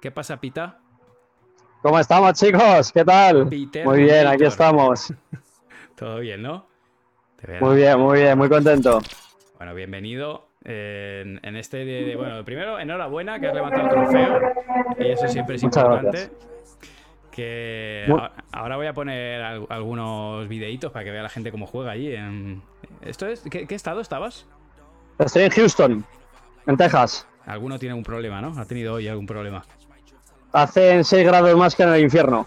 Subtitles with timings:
[0.00, 0.78] ¿Qué pasa, Pita?
[1.82, 2.92] ¿Cómo estamos, chicos?
[2.92, 3.48] ¿Qué tal?
[3.48, 5.12] Peter muy bien, aquí estamos.
[5.96, 6.66] Todo bien, ¿no?
[7.60, 9.00] Muy bien, muy bien, muy contento.
[9.56, 11.78] Bueno, bienvenido eh, en, en este.
[11.84, 14.40] de- de- bueno, primero, enhorabuena que has levantado el trofeo.
[14.98, 16.18] Y eso siempre es Muchas importante.
[16.18, 16.78] gracias.
[17.30, 21.66] Que a- ahora voy a poner al- algunos videitos para que vea la gente cómo
[21.66, 22.14] juega allí.
[22.14, 22.62] En...
[23.02, 23.40] ¿Esto es?
[23.50, 24.46] ¿Qué, qué estado estabas?
[25.18, 26.04] Estoy en Houston,
[26.66, 27.26] en Texas.
[27.46, 28.58] Alguno tiene un problema, ¿no?
[28.60, 29.62] Ha tenido hoy algún problema.
[30.52, 32.46] Hacen 6 grados más que en el infierno.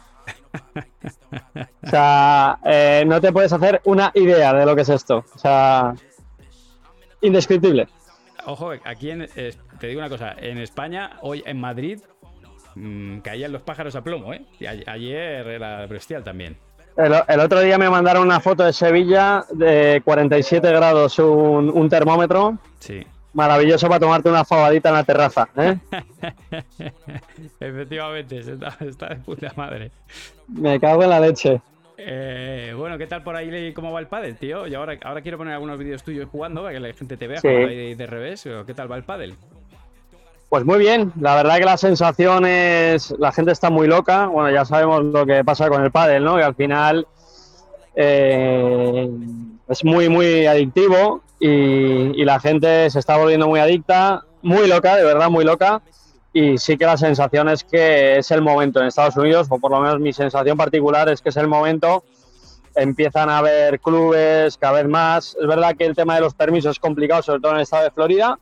[1.86, 5.24] O sea, eh, no te puedes hacer una idea de lo que es esto.
[5.36, 5.94] O sea,
[7.22, 7.88] indescriptible.
[8.46, 9.28] Ojo, aquí en,
[9.80, 12.00] te digo una cosa, en España, hoy en Madrid,
[12.76, 14.46] mm, caían los pájaros a plomo, ¿eh?
[14.60, 16.58] Y a- ayer era bestial también.
[16.98, 21.90] El, el otro día me mandaron una foto de Sevilla de 47 grados, un, un
[21.90, 22.58] termómetro.
[22.80, 23.06] Sí.
[23.34, 25.50] Maravilloso para tomarte una fabadita en la terraza.
[25.58, 25.78] ¿eh?
[27.60, 29.92] Efectivamente, está, está de puta madre.
[30.48, 31.60] Me cago en la leche.
[31.98, 33.74] Eh, bueno, ¿qué tal por ahí?
[33.74, 34.68] ¿Cómo va el pádel, tío?
[34.68, 37.40] Y ahora, ahora quiero poner algunos vídeos tuyos jugando para que la gente te vea
[37.40, 37.48] Sí.
[37.48, 38.48] ahí de, revés.
[38.66, 39.36] ¿Qué tal va el pádel?
[40.50, 44.52] Pues muy bien, la verdad que la sensación es, la gente está muy loca, bueno,
[44.52, 46.36] ya sabemos lo que pasa con el pádel, ¿no?
[46.36, 47.08] Que al final
[47.96, 49.10] eh,
[49.68, 55.04] es muy, muy adictivo y, la gente se está volviendo muy adicta, muy loca, de
[55.04, 55.82] verdad muy loca,
[56.32, 59.72] y sí que la sensación es que es el momento en Estados Unidos, o por
[59.72, 62.04] lo menos mi sensación particular es que es el momento,
[62.76, 66.72] empiezan a haber clubes cada vez más, es verdad que el tema de los permisos
[66.72, 68.40] es complicado, sobre todo en el estado de Florida,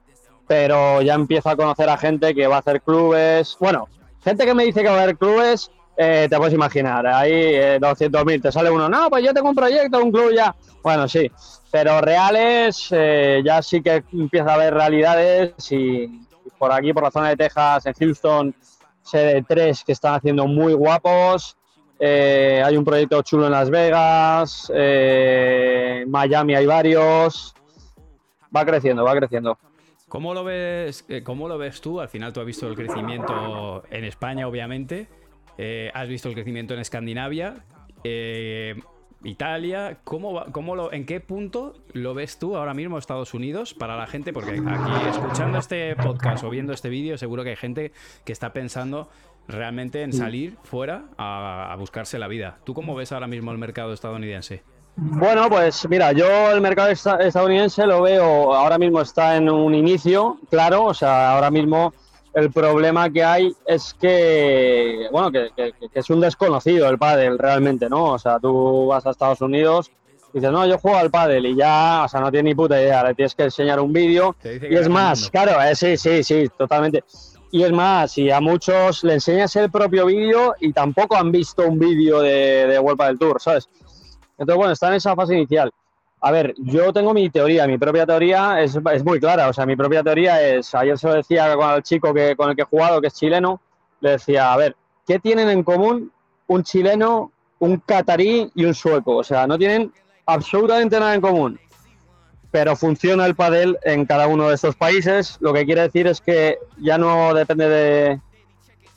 [0.48, 3.56] pero ya empiezo a conocer a gente que va a hacer clubes.
[3.60, 3.88] Bueno,
[4.24, 7.80] gente que me dice que va a hacer clubes, eh, te puedes imaginar, ahí eh,
[7.80, 10.56] 200.000, te sale uno, no, pues yo tengo un proyecto, un club ya.
[10.84, 11.30] Bueno, sí,
[11.72, 16.08] pero reales eh, ya sí que empieza a haber realidades y
[16.58, 18.56] por aquí, por la zona de Texas, en Houston,
[19.02, 21.58] sé de tres que están haciendo muy guapos.
[22.00, 27.54] Eh, hay un proyecto chulo en Las Vegas, eh, en Miami hay varios.
[28.56, 29.58] Va creciendo, va creciendo.
[30.08, 31.06] ¿Cómo lo ves?
[31.08, 32.02] eh, ¿Cómo lo ves tú?
[32.02, 35.08] Al final tú has visto el crecimiento en España, obviamente.
[35.58, 37.64] Eh, has visto el crecimiento en Escandinavia,
[38.04, 38.76] eh,
[39.24, 40.00] Italia.
[40.04, 43.96] ¿Cómo, va- cómo lo, ¿En qué punto lo ves tú ahora mismo Estados Unidos para
[43.96, 44.34] la gente?
[44.34, 47.92] Porque aquí escuchando este podcast o viendo este vídeo, seguro que hay gente
[48.26, 49.10] que está pensando
[49.48, 52.58] realmente en salir fuera a, a buscarse la vida.
[52.64, 54.64] ¿Tú cómo ves ahora mismo el mercado estadounidense?
[54.96, 59.74] Bueno, pues mira, yo el mercado esta- estadounidense lo veo, ahora mismo está en un
[59.74, 61.94] inicio, claro, o sea, ahora mismo
[62.34, 67.38] el problema que hay es que, bueno, que, que- que es un desconocido el pádel
[67.38, 68.14] realmente, ¿no?
[68.14, 69.92] O sea, tú vas a Estados Unidos
[70.34, 72.82] y dices, no, yo juego al pádel y ya, o sea, no tienes ni puta
[72.82, 74.36] idea, le tienes que enseñar un vídeo
[74.70, 77.04] y es más, claro, eh, sí, sí, sí, totalmente.
[77.54, 81.68] Y es más, y a muchos le enseñas el propio vídeo y tampoco han visto
[81.68, 83.68] un vídeo de, de World del Tour, ¿sabes?
[84.38, 85.70] Entonces, bueno, está en esa fase inicial.
[86.24, 89.50] A ver, yo tengo mi teoría, mi propia teoría es, es muy clara.
[89.50, 92.56] O sea, mi propia teoría es, ayer se lo decía al chico que, con el
[92.56, 93.60] que he jugado, que es chileno,
[94.02, 94.76] le decía, a ver,
[95.08, 96.12] ¿qué tienen en común
[96.46, 99.18] un chileno, un catarí y un sueco?
[99.18, 99.92] O sea, no tienen
[100.28, 101.60] absolutamente nada en común.
[102.52, 105.38] Pero funciona el padel en cada uno de estos países.
[105.40, 108.22] Lo que quiere decir es que ya no depende de,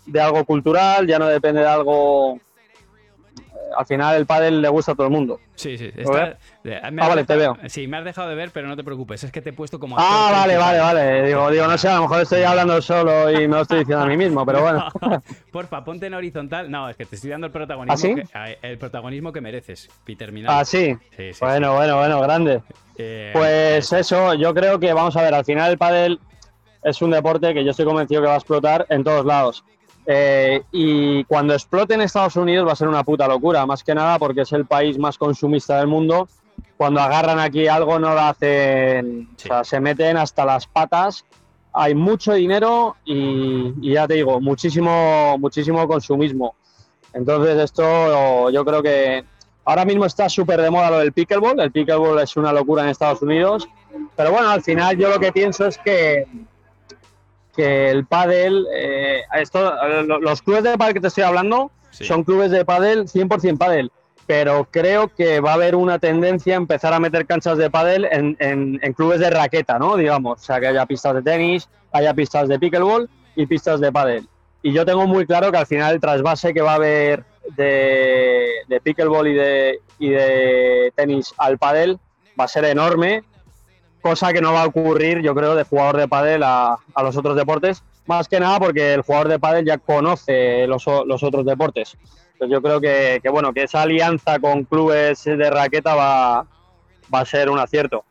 [0.05, 2.39] de algo cultural, ya no depende de algo
[3.77, 5.41] al final el pádel le gusta a todo el mundo.
[5.55, 5.91] Sí, sí.
[5.95, 7.57] ¿Lo está- eh, Ah, vale, te veo.
[7.69, 9.23] Sí, me has dejado de ver, pero no te preocupes.
[9.25, 9.97] Es que te he puesto como.
[9.99, 11.23] Ah, vale, vale, vale.
[11.27, 14.05] Digo, digo, no sé, a lo mejor estoy hablando solo y me lo estoy diciendo
[14.05, 14.87] a mí mismo, pero bueno.
[15.53, 16.71] Porfa, ponte en horizontal.
[16.71, 18.15] No, es que te estoy dando el protagonismo, ¿Ah, sí?
[18.61, 19.89] que, el protagonismo que mereces.
[20.05, 20.55] Peter Minal.
[20.61, 20.97] Ah, sí.
[21.17, 22.63] Sí, sí, Bueno, bueno, bueno, grande.
[22.97, 26.21] Eh, Pues eso, yo creo que vamos a ver, al final el pádel
[26.83, 29.65] es un deporte que yo estoy convencido que va a explotar en todos lados.
[30.07, 33.95] Eh, y cuando explote en Estados Unidos va a ser una puta locura, más que
[33.95, 36.29] nada porque es el país más consumista del mundo.
[36.77, 39.49] Cuando agarran aquí algo no lo hacen, Sí.
[39.49, 41.25] o sea, se meten hasta las patas.
[41.73, 46.55] Hay mucho dinero y, y ya te digo, muchísimo, muchísimo consumismo.
[47.13, 49.25] Entonces esto yo creo que
[49.65, 51.59] ahora mismo está súper de moda lo del pickleball.
[51.61, 53.69] El pickleball es una locura en Estados Unidos.
[54.17, 56.27] Pero bueno, al final yo lo que pienso es que,
[57.57, 59.75] que el pádel, eh, esto,
[60.05, 62.05] lo- los clubes de pádel que te estoy hablando sí.
[62.05, 63.91] son clubes de pádel 100% pádel.
[64.27, 68.07] Pero creo que va a haber una tendencia a empezar a meter canchas de pádel
[68.11, 69.97] en, en- en clubes de raqueta, ¿no?
[69.97, 73.93] Digamos, o sea, que haya pistas de tenis, haya pistas de pickleball y pistas de
[73.93, 74.27] pádel.
[74.63, 77.25] Y yo tengo muy claro que al final el trasvase que va a haber
[77.55, 81.99] de, de pickleball y de, y de tenis al pádel
[82.41, 83.23] va a ser enorme,
[84.05, 87.17] cosa que no va a ocurrir, yo creo, de jugador de pádel a, a los
[87.17, 91.47] otros deportes, más que nada porque el jugador de pádel ya conoce los, los otros
[91.47, 91.97] deportes.
[92.35, 96.47] Entonces yo creo que, que, bueno, que esa alianza con clubes de raqueta va,
[97.13, 98.05] va a ser un acierto.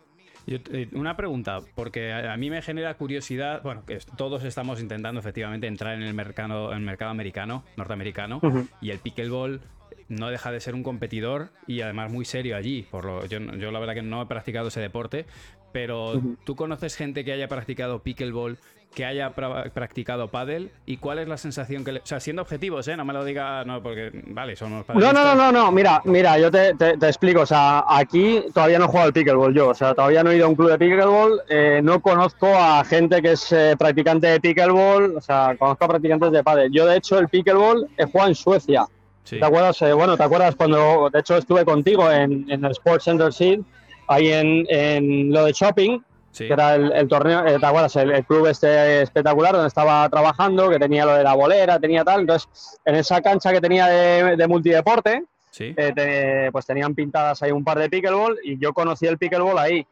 [0.48, 5.68] Eh, una pregunta, porque a mí me genera curiosidad, bueno, que todos estamos intentando efectivamente
[5.68, 8.42] entrar en el mercado, en el mercado americano, norteamericano,
[8.82, 9.62] y el pickleball
[10.10, 12.82] no deja de ser un competidor y además muy serio allí.
[12.90, 15.26] Por lo, yo, yo la verdad que no he practicado ese deporte,
[15.74, 18.58] pero ¿tú conoces gente que haya practicado pickleball
[18.94, 22.00] que haya practicado pádel y cuál es la sensación que le...
[22.00, 22.96] O sea, siendo objetivos, ¿eh?
[22.96, 26.52] No me lo diga, no, porque, vale, somos No, no, no, no, mira, mira, yo
[26.52, 29.94] te, te, explico, o sea, aquí todavía no he jugado al pickleball yo, o sea,
[29.94, 33.32] todavía no he ido a un club de pickleball, eh, no conozco a gente que
[33.32, 36.72] es eh, practicante de pickleball, o sea, conozco a practicantes de pádel.
[36.72, 38.86] Yo, de hecho, el pickleball he jugado en Suecia.
[39.28, 39.82] ¿Te acuerdas?
[39.82, 43.62] Eh, bueno, ¿te acuerdas cuando, de hecho, estuve contigo en, en el Sports Center Seed,
[44.08, 46.00] ahí en, en lo de shopping,
[46.38, 47.96] que era el, torneo, eh, ¿te acuerdas?
[47.96, 52.22] El, club este espectacular donde estaba trabajando, que tenía lo de la bolera, tenía tal.
[52.22, 55.24] Entonces, en esa cancha que tenía de, multideporte,
[55.60, 59.86] eh, pues tenían pintadas ahí un par de pickleball y yo conocí el pickleball ahí.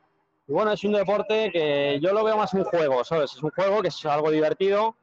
[0.47, 3.33] Y bueno, es un deporte que yo lo veo más un juego, ¿sabes?
[3.35, 4.95] Es un juego que es algo divertido.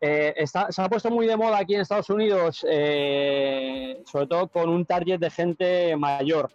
[0.00, 4.70] Eh, está, se ha puesto muy de moda aquí en Estados Unidos, sobre todo con
[4.70, 6.50] un target de gente mayor.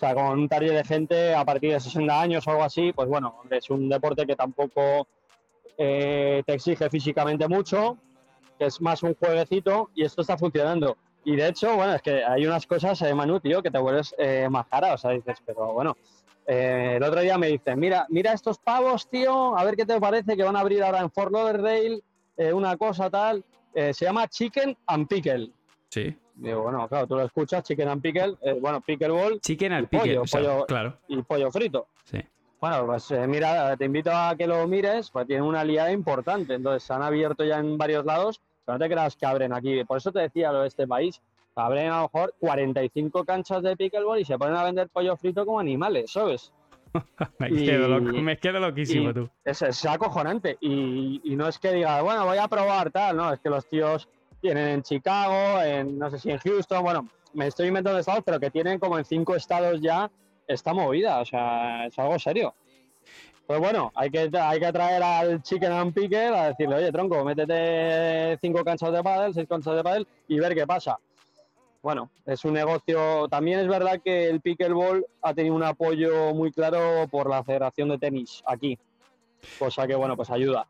[0.00, 2.90] O sea, con un target de gente a partir de 60 años o algo así,
[2.90, 5.06] pues bueno, es un deporte que tampoco
[5.76, 7.98] eh, te exige físicamente mucho,
[8.58, 10.96] que es más un jueguecito y esto está funcionando.
[11.22, 14.14] Y de hecho, bueno, es que hay unas cosas, eh, Manu, tío, que te vuelves
[14.16, 15.94] eh, más cara, o sea, dices, pero bueno.
[16.46, 20.00] Eh, el otro día me dicen, mira, mira estos pavos, tío, a ver qué te
[20.00, 22.00] parece que van a abrir ahora en Fort Lauderdale
[22.54, 23.44] una cosa tal.
[23.74, 25.52] se llama Chicken and Pickle.
[25.90, 26.16] Sí.
[26.40, 29.40] Digo, bueno, claro, tú lo escuchas, chicken and pickle, eh, bueno, pickleball.
[29.40, 30.96] Chicken and pickle, pollo, claro.
[31.08, 31.88] Y pollo frito.
[32.04, 32.18] Sí.
[32.58, 36.54] Bueno, pues eh, mira, te invito a que lo mires, pues tiene una aliada importante.
[36.54, 39.84] Entonces, se han abierto ya en varios lados, pero no te creas que abren aquí.
[39.84, 41.20] Por eso te decía lo de este país.
[41.56, 45.44] Abren a lo mejor 45 canchas de pickleball y se ponen a vender pollo frito
[45.44, 46.52] como animales, ¿sabes?
[47.38, 49.28] me, quedo me, quedo loquísimo tú.
[49.44, 50.56] Es, es acojonante.
[50.62, 53.66] Y, y no es que diga, bueno, voy a probar tal, no, es que los
[53.66, 54.08] tíos
[54.40, 58.40] tienen en Chicago, en no sé si en Houston, bueno, me estoy inventando estados, pero
[58.40, 60.10] que tienen como en cinco estados ya
[60.46, 62.54] esta movida, o sea, es algo serio.
[63.46, 67.24] Pues bueno, hay que, hay que traer al Chicken and Pickle a decirle, oye, tronco,
[67.24, 70.98] métete cinco canchas de pádel, seis canchas de pádel y ver qué pasa.
[71.82, 73.26] Bueno, es un negocio.
[73.28, 77.88] También es verdad que el pickleball ha tenido un apoyo muy claro por la Federación
[77.88, 78.78] de Tenis aquí,
[79.58, 80.66] cosa que, bueno, pues ayuda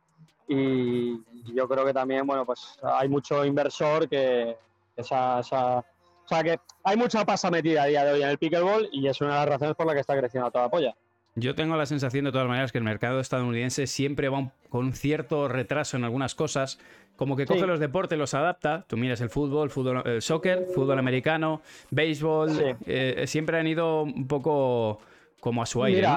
[0.52, 4.56] y yo creo que también, bueno, pues hay mucho inversor que
[4.96, 5.84] esa, esa, o
[6.26, 9.20] sea, que hay mucha pasa metida a día de hoy en el pickleball y es
[9.20, 10.94] una de las razones por la que está creciendo toda la polla.
[11.36, 15.46] Yo tengo la sensación de todas maneras que el mercado estadounidense siempre va con cierto
[15.46, 16.80] retraso en algunas cosas,
[17.14, 18.84] como que coge los deportes, los adapta.
[18.88, 24.26] Tú miras el fútbol, fútbol el soccer, fútbol americano, béisbol, eh, siempre han ido un
[24.26, 24.98] poco
[25.38, 26.08] como a su aire.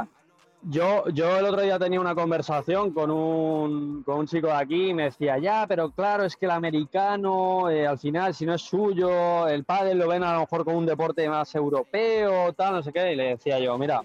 [0.66, 4.90] Yo, yo el otro día tenía una conversación con un, con un chico de aquí
[4.90, 8.54] y me decía, ya, pero claro, es que el americano, eh, al final, si no
[8.54, 12.76] es suyo, el pádel lo ven a lo mejor como un deporte más europeo, tal,
[12.76, 13.12] no sé qué.
[13.12, 14.04] Y le decía yo, mira,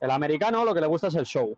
[0.00, 1.54] el americano lo que le gusta es el show.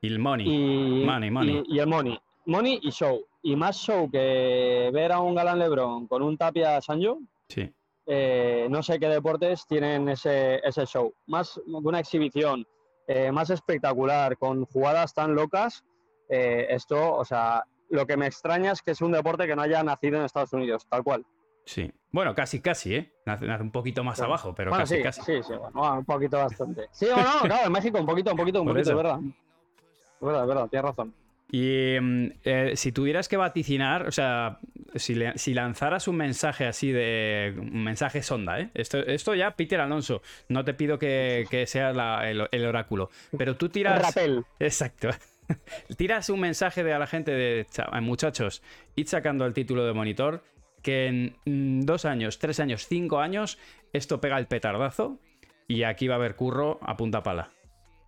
[0.00, 0.46] Y el money.
[0.46, 1.62] Y, money, money.
[1.68, 2.18] Y, el money.
[2.46, 3.24] Money y show.
[3.42, 7.20] Y más show que ver a un Galán Lebron con un Tapia Sanjo.
[7.48, 7.70] Sí.
[8.04, 11.12] Eh, no sé qué deportes tienen ese, ese show.
[11.26, 12.66] Más una exhibición
[13.08, 15.82] eh, más espectacular, con jugadas tan locas.
[16.28, 19.62] Eh, esto, o sea, lo que me extraña es que es un deporte que no
[19.62, 21.24] haya nacido en Estados Unidos, tal cual.
[21.64, 21.90] Sí.
[22.10, 23.12] Bueno, casi, casi, ¿eh?
[23.26, 25.22] Nace, un poquito más abajo, pero casi, sí, casi.
[25.22, 26.88] Sí, sí, bueno, un poquito bastante.
[26.90, 29.20] Sí o no, claro, en México un poquito, un poquito, un poquito, es verdad.
[29.20, 31.14] Es verdad, es verdad, tienes razón.
[31.50, 34.58] Y mm, eh, si tuvieras que vaticinar, o sea,
[34.94, 37.54] si, lanzaras un mensaje así de.
[37.56, 38.70] Un mensaje sonda, ¿eh?
[38.74, 43.68] Esto, esto ya, Peter Alonso, no te pido que, que seas el, oráculo, pero tú
[43.68, 44.00] tiras.
[44.00, 44.44] Rapel.
[44.58, 45.10] Exacto.
[45.96, 47.66] tiras un mensaje de a la gente de.
[48.00, 48.62] Muchachos,
[48.96, 50.42] id sacando el título de monitor,
[50.82, 53.58] que en mm, dos años, tres años, cinco años,
[53.92, 55.18] esto pega el petardazo
[55.66, 57.50] y aquí va a haber curro a punta pala.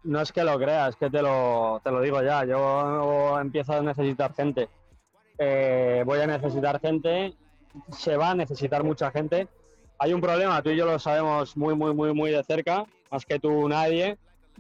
[0.03, 2.45] No es que lo creas, es que te lo, te lo digo ya.
[2.47, 4.69] Yo empiezo a necesitar gente.
[5.43, 7.35] Eh, voy a necesitar gente.
[7.91, 9.49] Se va a necesitar mucha gente.
[9.99, 13.25] Hay un problema, tú y yo lo sabemos muy, muy, muy, muy de cerca, más
[13.25, 14.19] que tú nadie.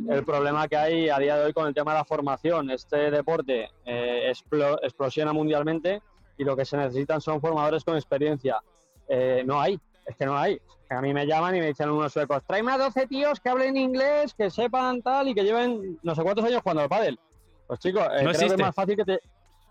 [0.09, 2.71] El problema que hay a día de hoy con el tema de la formación.
[2.71, 4.33] Este deporte eh,
[4.83, 6.01] explosiona mundialmente
[6.39, 8.59] y lo que se necesitan son formadores con experiencia.
[9.09, 10.59] Eh, no hay, es que no hay.
[10.89, 13.77] A mí me llaman y me dicen unos suecos, tráeme a 12 tíos que hablen
[13.77, 17.19] inglés, que sepan tal y que lleven no sé cuántos años jugando al pádel.
[17.67, 19.21] Pues chicos, eh, creo que es más fácil que te...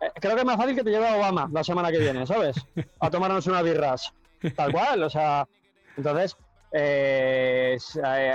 [0.01, 2.25] eh, creo que es más fácil que te lleve a Obama la semana que viene,
[2.25, 2.55] ¿sabes?
[2.99, 4.13] A tomarnos unas birras.
[4.55, 5.47] Tal cual, o sea.
[5.97, 6.37] Entonces,
[6.71, 8.31] eh, eh,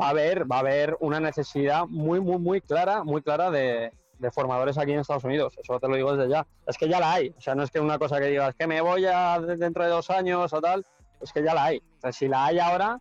[0.00, 3.92] va a haber, va a haber una necesidad muy, muy, muy clara, muy clara de,
[4.32, 5.54] formadores aquí en Estados Unidos.
[5.62, 6.46] Eso te lo digo desde ya.
[6.66, 7.34] Es que ya la hay.
[7.36, 9.90] O sea, no es que una cosa que digas que me voy a dentro de
[9.90, 10.84] dos años o tal.
[11.20, 11.78] Es que ya la hay.
[11.78, 13.00] O sea, si la hay ahora,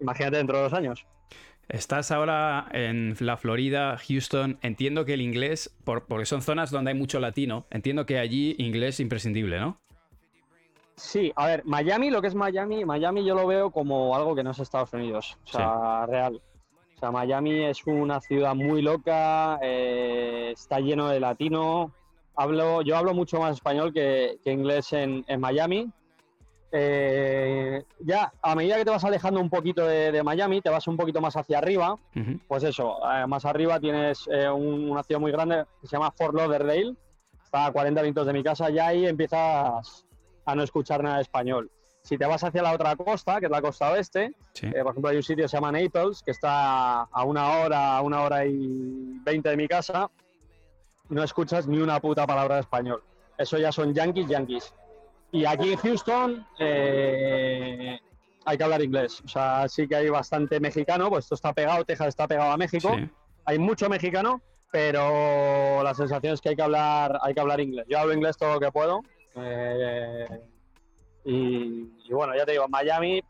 [0.00, 1.06] imagínate dentro de dos años.
[1.68, 4.58] Estás ahora en la Florida, Houston.
[4.62, 9.00] Entiendo que el inglés, porque son zonas donde hay mucho latino, entiendo que allí inglés
[9.00, 9.80] imprescindible, ¿no?
[10.96, 14.42] Sí, a ver, Miami, lo que es Miami, Miami yo lo veo como algo que
[14.42, 16.40] no es Estados Unidos, o sea, real.
[16.96, 21.92] O sea, Miami es una ciudad muy loca, eh, está lleno de latino.
[22.34, 25.90] Hablo, yo hablo mucho más español que, inglés en, Miami.
[26.72, 30.96] Eh, ya a medida que te vas alejando un poquito de, Miami, te vas un
[30.96, 31.96] poquito más hacia arriba.
[32.48, 36.94] Pues eso, eh, más arriba tienes una ciudad muy grande que se llama Fort Lauderdale.
[37.42, 40.04] Está a 40 minutos de mi casa, ya ahí empiezas
[40.44, 41.70] a no escuchar nada de español.
[42.06, 44.32] Si te vas hacia la otra costa, que es la costa oeste,
[44.62, 47.96] eh, por ejemplo, hay un sitio que se llama Naples, que está a una hora,
[47.96, 50.08] a una hora y veinte de mi casa,
[51.08, 53.02] no escuchas ni una puta palabra de español.
[53.36, 54.72] Eso ya son yankees, yankees.
[55.32, 57.98] Y aquí en Houston eh,
[58.44, 59.20] hay que hablar inglés.
[59.24, 62.56] O sea, sí que hay bastante mexicano, pues esto está pegado, Texas está pegado a
[62.56, 62.96] México.
[63.44, 64.40] Hay mucho mexicano,
[64.70, 67.86] pero la sensación es que hay que hablar, hay que hablar inglés.
[67.88, 69.02] Yo hablo inglés todo lo que puedo,
[69.36, 70.26] eh,
[71.24, 73.22] y, bueno, ya te digo, Miami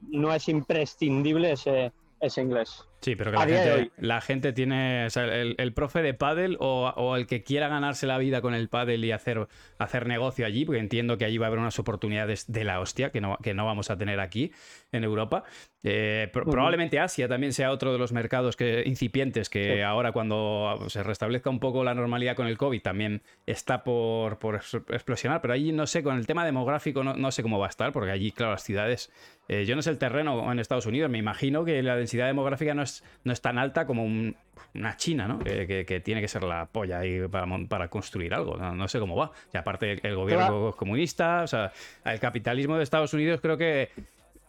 [0.00, 2.86] no es imprescindible ese, ese inglés.
[3.00, 5.06] Sí, pero que la gente, la gente, tiene.
[5.06, 8.68] O sea, el, profe de pádel o, el que quiera ganarse la vida con el
[8.68, 9.46] pádel y hacer,
[9.78, 13.10] hacer negocio allí, porque entiendo que allí va a haber unas oportunidades de la hostia
[13.10, 14.52] que no, que no vamos a tener aquí
[14.90, 15.44] en Europa.
[15.84, 21.04] Eh, probablemente Asia también sea otro de los mercados que, incipientes que ahora, cuando se
[21.04, 25.40] restablezca un poco la normalidad con el COVID, también está por, por explosionar.
[25.40, 27.92] Pero allí no sé, con el tema demográfico no, no sé cómo va a estar,
[27.92, 29.12] porque allí, claro, las ciudades
[29.50, 32.74] eh, yo no sé el terreno en Estados Unidos, me imagino que la densidad demográfica
[32.74, 32.87] no es,
[33.24, 35.38] no es tan alta como una China, ¿no?
[35.38, 38.56] Que, tiene que ser la polla ahí para, para construir algo.
[38.56, 39.30] No, sé cómo va.
[39.52, 41.72] Y aparte, el, gobierno comunista, o sea,
[42.04, 43.90] el capitalismo de Estados Unidos creo que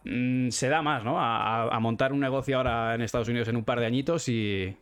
[0.04, 1.16] mm, se da más, ¿no?
[1.18, 4.76] A, montar un negocio ahora en Estados Unidos en un par de añitos y,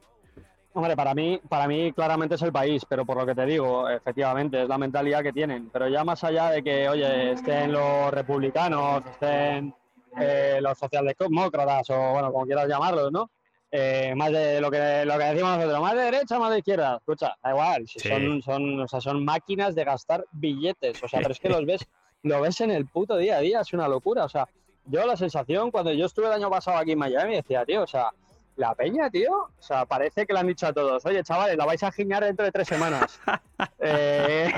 [0.74, 3.88] Hombre, para mí, para mí claramente es el país, pero por lo que te digo,
[3.88, 5.70] efectivamente, es la mentalidad que tienen.
[5.72, 9.74] Pero ya más allá de que, oye, estén los republicanos, estén
[10.20, 13.30] eh, los socialdemócratas o bueno, como quieras llamarlos, ¿no?
[13.70, 16.96] Eh, más de lo que, lo que decimos nosotros, más de derecha, más de izquierda.
[16.96, 21.32] Escucha, da igual, son, son, o sea, son máquinas de gastar billetes, o sea, pero
[21.32, 21.86] es que los ves,
[22.22, 24.48] lo ves en el puto día a día, es una locura, o sea,
[24.86, 27.86] yo la sensación cuando yo estuve el año pasado aquí en Miami decía, tío, o
[27.86, 28.10] sea,
[28.56, 31.64] la peña, tío, o sea, parece que le han dicho a todos, oye, chavales, la
[31.64, 33.20] vais a giñar dentro de tres semanas.
[33.78, 34.52] eh,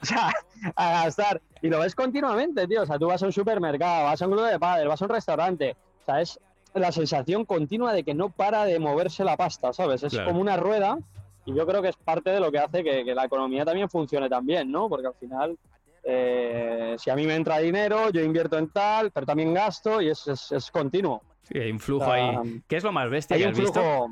[0.00, 0.30] o sea,
[0.76, 1.40] a gastar.
[1.60, 2.82] Y lo ves continuamente, tío.
[2.82, 5.04] O sea, tú vas a un supermercado, vas a un club de padres, vas a
[5.04, 5.76] un restaurante.
[6.02, 6.38] O sea, es
[6.74, 10.02] la sensación continua de que no para de moverse la pasta, ¿sabes?
[10.02, 10.98] Es como una rueda
[11.44, 14.28] y yo creo que es parte de lo que hace que, la economía también funcione
[14.28, 14.88] tan bien, ¿no?
[14.88, 15.58] Porque al final,
[16.04, 20.08] eh, si a mí me entra dinero, yo invierto en tal, pero también gasto y
[20.08, 21.22] es, es continuo.
[21.42, 22.62] Sí, hay un flujo ahí.
[22.68, 24.08] ¿Qué es lo más bestia que has visto?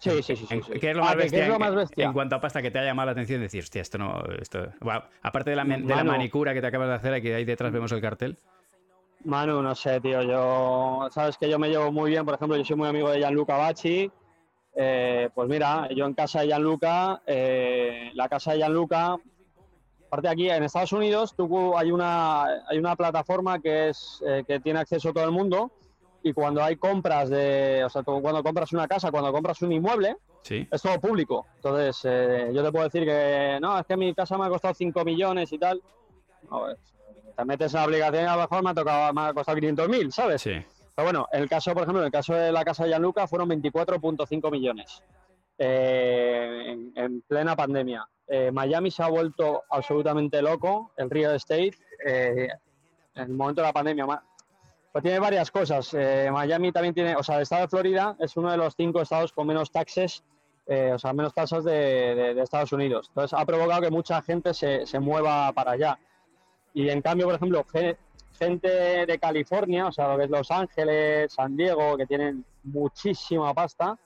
[0.00, 0.46] Sí, sí, sí,
[0.80, 1.46] ¿Qué, es lo, más bestia,
[2.04, 4.22] En, cuanto a pasta que te ha llamado la atención decir, hostia, esto no.
[4.40, 4.68] Esto...
[5.22, 7.92] aparte de la, de la manicura que te acabas de hacer, aquí ahí detrás vemos
[7.92, 8.36] el cartel.
[9.24, 10.22] Manu, no sé, tío.
[10.22, 11.08] Yo.
[11.10, 13.56] Sabes que yo me llevo muy bien, por ejemplo, yo soy muy amigo de Gianluca
[13.56, 14.10] Bacci.
[14.76, 19.16] Eh, pues mira, yo en casa de Gianluca, eh, la casa de Gianluca,
[20.06, 24.60] aparte aquí en Estados Unidos, tú, hay, una, hay una plataforma que, es, eh, que
[24.60, 25.70] tiene acceso a todo el mundo
[26.24, 30.16] y cuando hay compras de, o sea, cuando compras una casa, cuando compras un inmueble,
[30.48, 31.46] es todo público.
[31.56, 34.72] Entonces, eh, yo te puedo decir que, no, es que mi casa me ha costado
[34.72, 35.82] 5 millones y tal.
[37.36, 39.56] Te metes en la aplicación y a lo mejor me ha, tocado, me ha costado
[39.56, 40.42] 500 mil, ¿sabes?
[40.42, 40.52] Sí.
[40.94, 43.48] Pero bueno, el caso, por ejemplo, en el caso de la casa de Gianluca fueron
[43.50, 45.02] 24.5 millones
[45.58, 48.06] eh, en, plena pandemia.
[48.28, 51.72] Eh, Miami se ha vuelto absolutamente loco, el real estate,
[52.04, 52.50] en
[53.14, 54.06] el momento de la pandemia
[54.94, 55.92] pues tiene varias cosas.
[55.92, 59.02] Eh, Miami también tiene, o sea, el estado de Florida es uno de los cinco
[59.02, 60.22] estados con menos taxes,
[60.68, 63.08] eh, o sea, menos tasas de, Estados Unidos.
[63.08, 65.98] Entonces ha provocado que mucha gente se, mueva para allá.
[66.74, 67.64] Y en cambio, por ejemplo,
[68.38, 68.68] gente
[69.06, 73.96] de California, o sea, lo que es Los Ángeles, San Diego, que tienen muchísima pasta,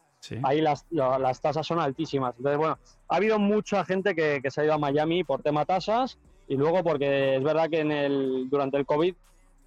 [0.43, 2.35] ahí las, las, tasas son altísimas.
[2.37, 5.65] Entonces, bueno, ha habido mucha gente que, que se ha ido a Miami por tema
[5.65, 9.15] tasas y luego porque es verdad que en el, durante el COVID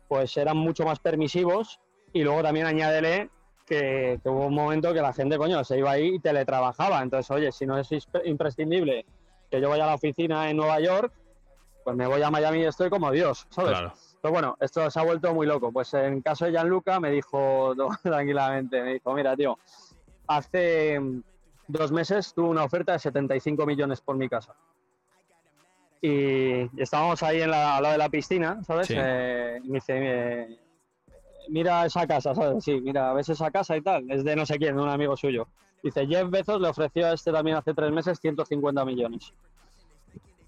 [0.07, 1.79] pues eran mucho más permisivos
[2.13, 3.29] y luego también añádele
[3.65, 7.01] que, que hubo un momento que la gente, coño, se iba ahí y teletrabajaba.
[7.01, 7.89] Entonces, oye, si no es
[8.25, 9.05] imprescindible
[9.49, 11.13] que yo vaya a la oficina en Nueva York,
[11.83, 13.71] pues me voy a Miami y estoy como Dios, ¿sabes?
[13.71, 13.93] Claro.
[14.21, 15.71] Pero bueno, esto se ha vuelto muy loco.
[15.71, 17.73] Pues en caso de Gianluca me dijo
[18.03, 19.57] tranquilamente, me dijo, mira, tío,
[20.27, 21.23] hace mm,
[21.67, 24.55] dos meses tuve una oferta de 75 millones por mi casa.
[26.01, 28.87] Y, estábamos ahí en la, al lado de la piscina, ¿sabes?
[28.87, 28.95] Sí.
[28.97, 30.59] Eh, y me dice, eh,
[31.49, 32.63] mira esa casa, ¿sabes?
[32.63, 34.09] Sí, mira, ves esa casa y tal.
[34.09, 35.47] Es de no sé quién, de un amigo suyo.
[35.83, 39.33] Dice, Jeff Bezos le ofreció a este también hace tres meses 150 millones.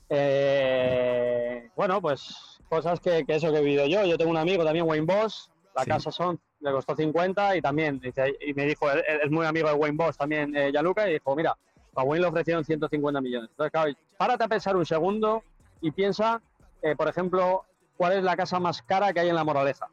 [0.10, 4.03] Eh, bueno, pues cosas que, que eso que he vivido yo.
[4.05, 5.50] Yo tengo un amigo también, Wayne Boss.
[5.75, 5.89] La Sí.
[5.89, 9.74] casa son, le costó 50 y también, dice, y me dijo, es muy amigo de
[9.74, 11.57] Wayne Boss también, eh, Gianluca, y dijo, mira,
[11.95, 13.50] a Wayne le ofrecieron 150 millones.
[13.50, 15.43] Entonces, claro, párate a pensar un segundo
[15.81, 16.41] y piensa,
[16.83, 17.65] eh, por ejemplo,
[17.98, 19.88] cuál es la casa más cara que hay en La Moraleja.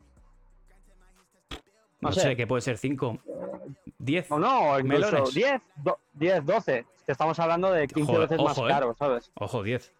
[2.03, 2.37] No No sé, sé.
[2.37, 3.19] que puede ser 5,
[3.99, 4.31] 10.
[4.33, 5.35] O no, o incluso Melones.
[5.35, 6.85] 10, do- 10, 12.
[7.11, 8.63] Que estamos hablando de 15 Joder, veces más eh.
[8.69, 9.33] caro, ¿sabes?
[9.35, 9.93] Ojo, 10.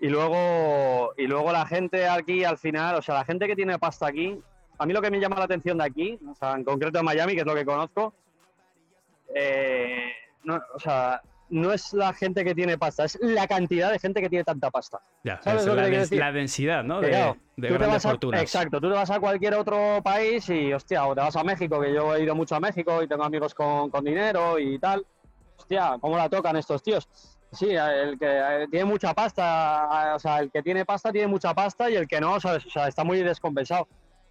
[0.00, 3.78] Y luego, y luego la gente aquí al final, o sea, la gente que tiene
[3.78, 4.36] pasta aquí,
[4.76, 7.04] a mí lo que me llama la atención de aquí, o sea, en concreto en
[7.04, 8.14] Miami, que es lo que conozco,
[9.32, 10.08] eh,
[10.42, 14.20] no, o sea, no es la gente que tiene pasta, es la cantidad de gente
[14.20, 15.00] que tiene tanta pasta.
[15.22, 16.18] Ya, ¿Sabes es lo que la, te quiero dens- decir?
[16.18, 16.98] la densidad, ¿no?
[17.00, 18.42] Que De, claro, de grandes a- fortunas.
[18.42, 21.80] Exacto, tú te vas a cualquier otro país y, hostia, o te vas a México,
[21.80, 25.06] que yo he ido mucho a México y tengo amigos con, con dinero y tal.
[25.56, 27.08] Hostia, ¿cómo la tocan estos tíos?
[27.52, 31.28] Sí, el que eh, tiene mucha pasta, eh, o sea, el que tiene pasta tiene
[31.28, 32.66] mucha pasta y el que no, ¿sabes?
[32.66, 33.86] O sea, está muy descompensado.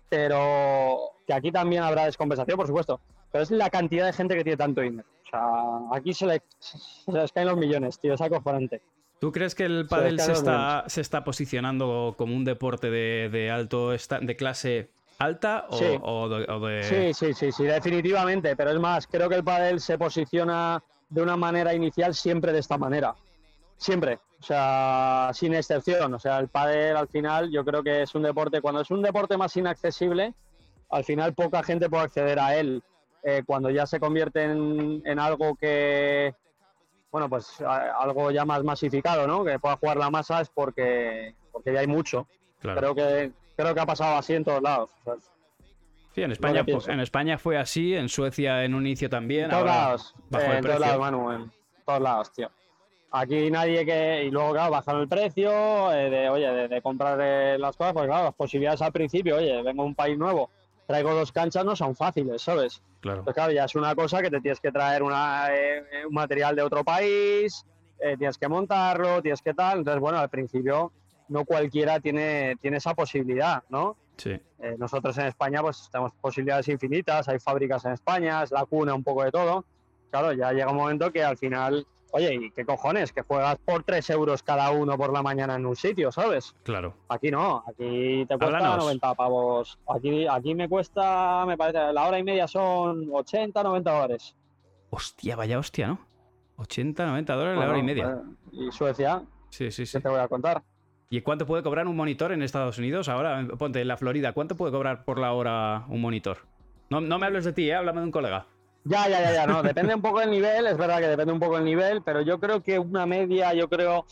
[0.09, 2.99] Pero que aquí también habrá descompensación, por supuesto.
[3.31, 5.07] Pero es la cantidad de gente que tiene tanto dinero.
[5.25, 8.81] O sea, aquí se, le, se les caen los millones, tío, es acojonante.
[9.19, 13.49] ¿Tú crees que el pádel se está, se está posicionando como un deporte de, de
[13.49, 15.85] alto de clase alta o, Sí.
[16.01, 18.55] o de, o de- Sí, sí, sí, sí, definitivamente.
[18.55, 20.83] Pero es más, creo que el pádel se posiciona
[21.13, 23.13] de una manera inicial siempre de esta manera.
[23.77, 24.19] Siempre.
[24.39, 26.13] O sea, sin excepción.
[26.13, 29.01] O sea, el pádel al final yo creo que es un deporte, cuando es un
[29.01, 30.33] deporte más inaccesible,
[30.89, 32.81] al final poca gente puede acceder a él.
[33.23, 36.35] Eh, cuando ya se convierte en, en algo que,
[37.11, 39.45] bueno, pues a- algo ya más masificado, ¿no?
[39.45, 42.27] Que pueda jugar la masa es porque, porque ya hay mucho.
[42.59, 42.79] Claro.
[42.79, 44.89] Creo que creo que ha pasado así en todos lados.
[45.01, 45.13] O sea,
[46.13, 49.45] Sí, en España, en España fue así, en Suecia en un inicio también.
[49.45, 51.51] En todos ahora lados, bajó eh, el en todos lados, Manu, en
[51.85, 52.51] todos lados, tío.
[53.11, 54.25] Aquí nadie que.
[54.25, 57.93] Y luego, claro, bajaron el precio eh, de, oye, de, de comprar eh, las cosas,
[57.93, 60.49] porque claro, las posibilidades al principio, oye, vengo a un país nuevo,
[60.87, 62.81] traigo dos canchas, no son fáciles, ¿sabes?
[63.01, 63.23] Claro.
[63.23, 66.55] Pues claro, ya es una cosa que te tienes que traer una, eh, un material
[66.55, 67.65] de otro país,
[67.99, 69.79] eh, tienes que montarlo, tienes que tal.
[69.79, 70.91] Entonces, bueno, al principio
[71.29, 73.95] no cualquiera tiene, tiene esa posibilidad, ¿no?
[74.17, 74.31] Sí.
[74.59, 78.93] Eh, nosotros en España pues tenemos posibilidades infinitas, hay fábricas en España, es la cuna
[78.93, 79.65] un poco de todo.
[80.11, 83.11] Claro, ya llega un momento que al final, oye, ¿y qué cojones?
[83.11, 86.53] Que juegas por 3 euros cada uno por la mañana en un sitio, ¿sabes?
[86.61, 86.93] Claro.
[87.09, 88.77] Aquí no, aquí te cuesta Háblanos.
[88.85, 89.79] 90 pavos.
[89.87, 94.35] Aquí, aquí me cuesta, me parece, la hora y media son 80, 90 dólares.
[94.91, 95.99] Hostia, vaya hostia, ¿no?
[96.57, 98.21] 80, 90 dólares la Bueno, hora y media.
[98.51, 99.97] eh, Y Suecia, Sí, sí, sí.
[99.97, 100.61] ¿qué te voy a contar?
[101.13, 103.07] ¿Y cuánto puede cobrar un monitor en Estados Unidos?
[103.07, 106.39] Ahora, ponte, en la Florida, ¿cuánto puede cobrar por la hora un monitor?
[106.89, 107.75] No, no me hables de ti, ¿eh?
[107.75, 108.47] háblame de un colega.
[108.83, 111.39] Ya, ya, ya, ya, no, depende un poco del nivel, es verdad que depende un
[111.39, 114.07] poco del nivel, pero yo creo que una media, yo creo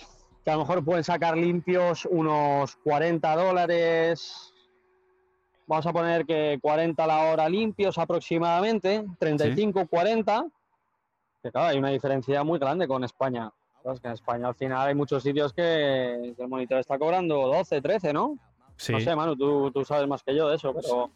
[0.46, 4.54] que a lo mejor pueden sacar limpios unos 40 dólares.
[5.66, 10.46] Vamos a poner que 40 la hora limpios aproximadamente, 35, 40.
[11.42, 13.52] Que claro, hay una diferencia muy grande con España.
[13.84, 17.82] Sabes que en España al final hay muchos sitios que el monitor está cobrando 12,
[17.82, 18.38] 13, ¿no?
[18.78, 18.94] Sí.
[18.94, 21.12] No sé, Manu, tú, tú sabes más que yo de eso, pero,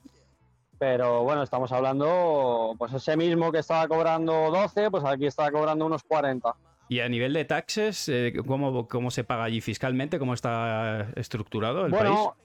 [0.77, 5.85] pero bueno, estamos hablando, pues ese mismo que estaba cobrando 12, pues aquí está cobrando
[5.85, 6.55] unos 40.
[6.87, 10.19] Y a nivel de taxes, eh, ¿cómo, ¿cómo se paga allí fiscalmente?
[10.19, 12.03] ¿Cómo está estructurado el país?
[12.03, 12.35] Bueno,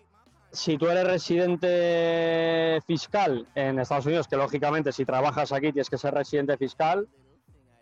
[0.51, 5.99] si tú eres residente fiscal en Estados Unidos, que lógicamente si trabajas aquí tienes que
[5.99, 7.07] ser residente fiscal,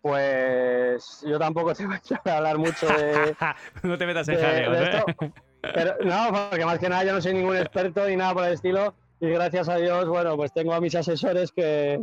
[0.09, 3.37] pues yo tampoco te voy a hablar mucho de,
[3.83, 5.33] no te metas en de- jaleos, de ¿eh?
[5.61, 8.53] Pero no, porque más que nada yo no soy ningún experto ni nada por el
[8.55, 8.95] estilo.
[9.21, 12.01] Y gracias a Dios, bueno, pues tengo a mis asesores que,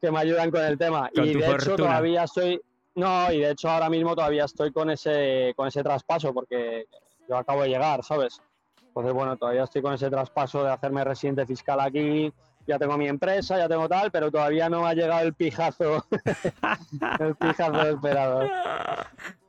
[0.00, 1.10] que me ayudan con el tema.
[1.14, 2.60] Con y de hecho todavía estoy.
[2.94, 6.84] No, y de hecho ahora mismo todavía estoy con ese, con ese traspaso, porque
[7.26, 8.42] yo acabo de llegar, ¿sabes?
[8.88, 12.30] Entonces, bueno, todavía estoy con ese traspaso de hacerme residente fiscal aquí.
[12.66, 16.06] Ya tengo mi empresa, ya tengo tal, pero todavía no ha llegado el pijazo,
[17.20, 18.48] el pijazo esperado.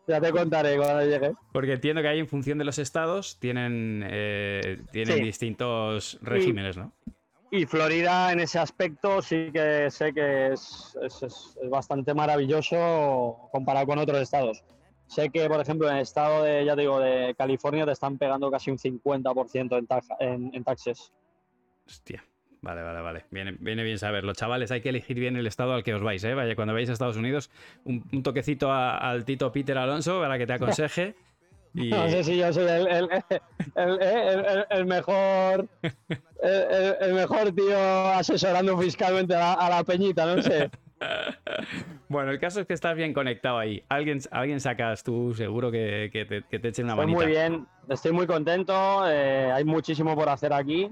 [0.07, 1.33] Ya te contaré cuando llegue.
[1.51, 5.23] Porque entiendo que ahí en función de los estados tienen, eh, tienen Sí.
[5.23, 6.91] distintos regímenes, ¿no?
[7.51, 13.99] y Florida en ese aspecto sí que sé que es, es- bastante maravilloso comparado con
[13.99, 14.63] otros estados.
[15.05, 18.17] Sé que, por ejemplo, en el estado de, ya te digo, de California te están
[18.17, 19.87] pegando casi un 50% en,
[20.19, 21.13] en, en taxes.
[21.85, 22.23] Hostia.
[22.63, 23.25] Vale, vale, vale.
[23.29, 24.33] Viene, viene bien saberlo.
[24.33, 26.33] Chavales, hay que elegir bien el estado al que os vais, ¿eh?
[26.33, 27.51] Vaya, cuando vais a Estados Unidos,
[27.83, 31.15] un, un toquecito a- al Tito Peter Alonso para que te aconseje.
[31.75, 33.09] Y, No sé si yo soy el, el-
[33.75, 35.67] el- el- mejor
[36.43, 37.75] el, mejor tío
[38.11, 40.69] asesorando fiscalmente a la, a la peñita, no sé.
[42.07, 43.83] Bueno, el caso es que estás bien conectado ahí.
[43.89, 47.23] Alguien, alguien sacas tú, seguro que, que te, que te echen una Estoy manita.
[47.25, 50.89] muy bien, estoy muy contento, eh, hay muchísimo por hacer aquí.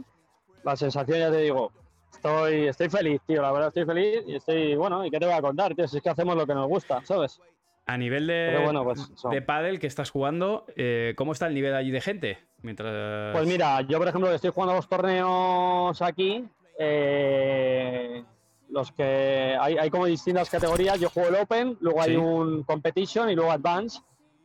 [0.64, 1.72] La sensación, ya te digo,
[2.14, 5.36] estoy, estoy feliz, tío, la verdad estoy feliz y estoy, bueno, ¿y qué te voy
[5.36, 5.88] a contar, tío?
[5.88, 7.40] Si es que hacemos lo que nos gusta, ¿sabes?
[7.88, 11.74] A nivel de, bueno, pues de pádel que estás jugando, eh, ¿cómo está el nivel
[11.74, 12.38] allí de gente?
[12.62, 13.34] Mientras...
[13.34, 16.48] Pues mira, yo por ejemplo estoy jugando los torneos aquí,
[16.78, 18.24] eh,
[18.70, 21.00] los que hay, hay como distintas categorías.
[21.00, 24.00] Yo juego el Open, luego hay un Competition y luego Advance.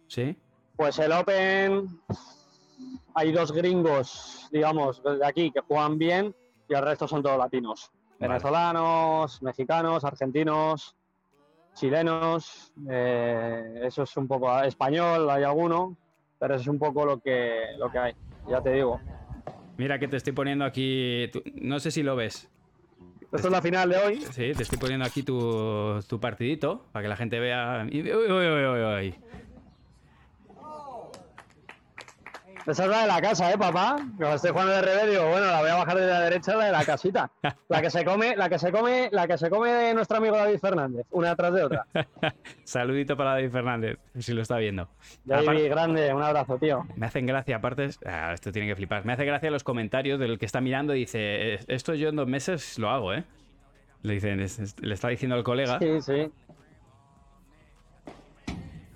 [0.08, 0.36] ¿Sí?
[0.76, 2.00] Pues el Open
[3.16, 6.34] hay dos gringos, digamos, de aquí que juegan bien
[6.68, 7.90] y el resto son todos latinos.
[8.20, 8.34] Vale.
[8.34, 10.94] Venezolanos, mexicanos, argentinos,
[11.72, 12.72] chilenos.
[12.90, 15.96] eh, eso es un poco español, hay alguno,
[16.38, 18.14] pero eso es un poco lo que, lo que hay.
[18.50, 19.00] Ya te digo.
[19.78, 21.30] Mira que te estoy poniendo aquí...
[21.54, 22.50] No sé si lo ves.
[23.32, 24.20] Esto es la final de hoy.
[24.20, 27.86] Sí, te estoy poniendo aquí tu, tu partidito para que la gente vea...
[27.90, 29.14] Uy, uy, uy, uy, uy.
[32.66, 33.96] Esa es la de la casa, ¿eh, papá?
[34.16, 36.64] Cuando estoy jugando de revés, digo, bueno, la voy a bajar de la derecha, la
[36.64, 37.30] de la casita.
[37.68, 40.36] La que se come, la que se come, la que se come de nuestro amigo
[40.36, 41.86] David Fernández, una detrás de otra.
[42.64, 44.88] Saludito para David Fernández, si lo está viendo.
[45.24, 46.86] David, grande, un abrazo, tío.
[46.96, 49.04] me hacen gracia, aparte, ah, esto tiene que flipar.
[49.04, 52.16] Me hace gracia los comentarios del que está mirando y dice: "Eh, Esto yo en
[52.16, 53.24] dos meses lo hago, ¿eh?
[54.02, 54.38] Le dicen,
[54.80, 56.30] le está diciendo al colega, Sí, sí.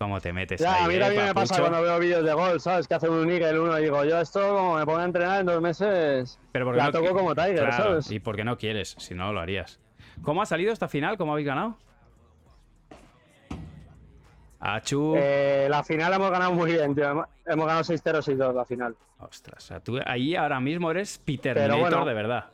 [0.01, 1.69] ¿Cómo te metes Ya, ahí, a mí eh, también me pasa papucho?".
[1.71, 2.89] cuando veo vídeos de gol, ¿sabes?
[2.89, 5.47] Que hacen un níquel uno y digo, yo esto como me pongo a entrenar en
[5.47, 8.11] dos meses, Pero porque la no- toco como Tiger, Claro, ¿sabes?
[8.11, 9.79] Y porque no quieres, si no lo harías.
[10.23, 11.17] ¿Cómo ha salido esta final?
[11.19, 11.77] ¿Cómo habéis ganado?
[14.59, 15.15] Achu.
[15.17, 17.27] Eh, la final hemos ganado muy bien, tío.
[17.47, 18.95] Hemos ganado 6-0, 6-2 la final.
[19.19, 22.05] Ostras, o sea, tú ahí ahora mismo eres Peter Pero bueno.
[22.05, 22.45] de verdad.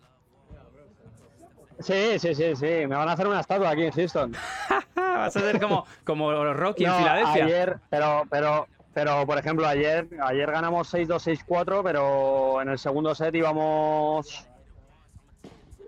[1.80, 2.64] Sí, sí, sí, sí.
[2.64, 4.32] Me van a hacer una estatua aquí en Houston.
[5.26, 7.44] Vas a ser como, como Rocky en No, Filadelfia.
[7.44, 13.14] Ayer, pero, pero, pero, por ejemplo, ayer, ayer ganamos 6-2, 6-4, pero en el segundo
[13.14, 14.46] set íbamos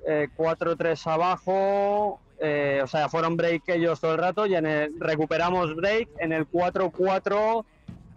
[0.06, 2.20] eh, 4-3 abajo.
[2.40, 6.32] eh, o sea, fueron break ellos todo el rato y en el, recuperamos break en
[6.32, 7.64] el 4-4.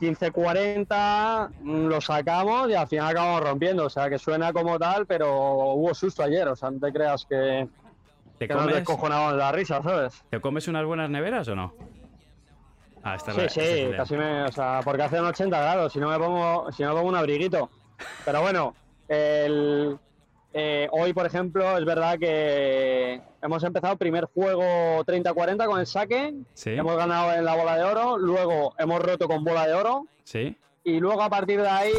[0.02, 3.86] 15-40, mm, lo sacamos y al final acabamos rompiendo.
[3.86, 6.47] O sea, que suena como tal, pero hubo susto ayer.
[6.47, 7.67] O sea, no te creas que,
[8.41, 10.23] ¿Te que comes, descojonamos de la risa, ¿sabes?
[10.30, 11.73] ¿Te comes unas buenas neveras o no?
[13.04, 14.43] Ah, esta es la- Sí, esta sí, casi me.
[14.43, 17.15] O sea, porque hacen 80 grados, si no me pongo, si no me pongo un
[17.15, 17.69] abriguito.
[18.25, 18.75] Pero bueno,
[19.08, 19.97] el,
[20.54, 26.34] eh, hoy, por ejemplo, es verdad que hemos empezado primer juego 30-40 con el saque.
[26.54, 30.06] Sí, Hemos ganado en la bola de oro, luego hemos roto con bola de oro.
[30.23, 30.58] sí.
[30.84, 31.93] Y luego a partir de ahí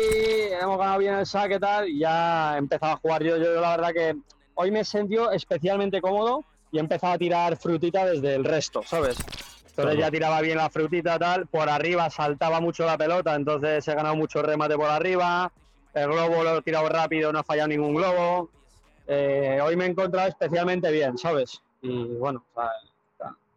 [0.61, 3.37] hemos ganado bien el saque y tal, y ya he empezado a jugar yo.
[3.37, 4.17] Yo la verdad que
[4.63, 8.83] hoy me he sentido especialmente cómodo y he empezado a tirar frutita desde el resto,
[8.85, 9.19] ¿sabes?
[9.69, 13.95] Entonces ya tiraba bien la frutita tal, por arriba saltaba mucho la pelota, entonces he
[13.95, 15.51] ganado mucho remate por arriba,
[15.95, 18.51] el globo lo he tirado rápido, no ha fallado ningún globo.
[19.07, 21.61] Eh, hoy me he encontrado especialmente bien, ¿sabes?
[21.83, 22.71] Y bueno, o sea,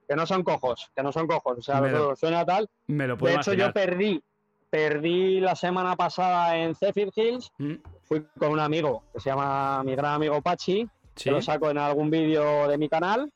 [0.08, 2.68] que no son cojos, que no son cojos, o sea, Me lo- lo- suena tal,
[2.88, 3.70] Me lo puedo de hecho, imaginar.
[3.70, 4.24] yo perdí,
[4.70, 7.52] perdí la semana pasada en Zephyr Hills.
[7.58, 7.74] Mm,
[8.08, 11.78] Fui con un amigo que se llama mi gran amigo Pachi, Sí, lo saco en
[11.78, 13.32] algún vídeo de mi canal.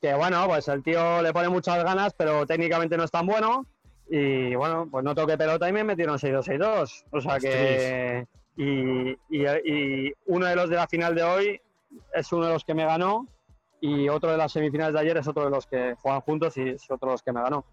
[0.00, 3.66] Que bueno, pues el tío le pone muchas ganas, pero técnicamente no es tan bueno.
[4.08, 7.04] Y bueno, pues no toqué pelota y me metieron 6-2-6-2.
[7.10, 8.26] O sea que.
[8.56, 11.60] Y, y- y uno de los de la final de hoy
[12.14, 13.26] es uno de los que me ganó.
[13.80, 16.68] Y otro de las semifinales de ayer es otro de los que juegan juntos y
[16.70, 17.64] es otro de los que me ganó.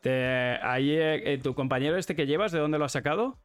[0.00, 3.36] Te- ahí, eh, eh, tu compañero este que llevas, ¿de dónde lo has sacado?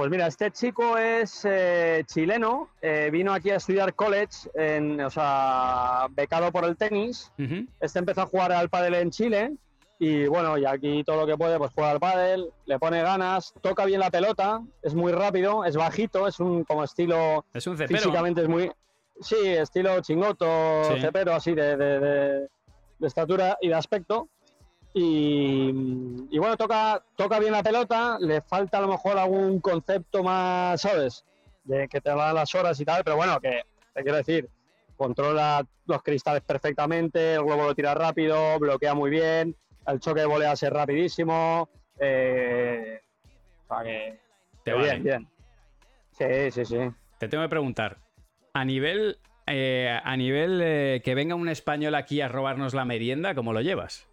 [0.00, 5.10] Pues mira, este chico es eh, chileno, eh, vino aquí a estudiar college, en, o
[5.10, 7.30] sea, becado por el tenis.
[7.78, 9.52] Este empezó a jugar al pádel en Chile
[9.98, 13.52] y bueno, y aquí todo lo que puede, pues juega al pádel, le pone ganas,
[13.60, 17.76] toca bien la pelota, es muy rápido, es bajito, es un como estilo Es un
[17.76, 17.98] cepero.
[17.98, 18.72] físicamente es muy,
[19.20, 21.00] sí, estilo chingoto, Sí.
[21.02, 22.48] cepero así de, de- de-
[23.00, 24.28] de estatura y de aspecto.
[24.92, 25.70] Y,
[26.30, 30.80] y bueno, toca, toca bien la pelota, le falta a lo mejor algún concepto más,
[30.80, 31.24] ¿sabes?
[31.64, 33.62] de que te dan las horas y tal, pero bueno, que
[33.94, 34.48] te quiero decir,
[34.96, 39.54] controla los cristales perfectamente, el globo lo tira rápido, bloquea muy bien,
[39.86, 41.68] el choque de volea es rapidísimo.
[41.98, 43.00] Eh,
[43.68, 44.18] o sea que,
[44.64, 44.84] Te vale.
[44.98, 45.28] bien, bien.
[46.12, 46.78] Sí, sí, sí.
[47.18, 47.98] Te tengo que preguntar,
[48.52, 53.34] a nivel, eh, a nivel eh, que venga un español aquí a robarnos la merienda,
[53.34, 54.08] ¿cómo lo llevas?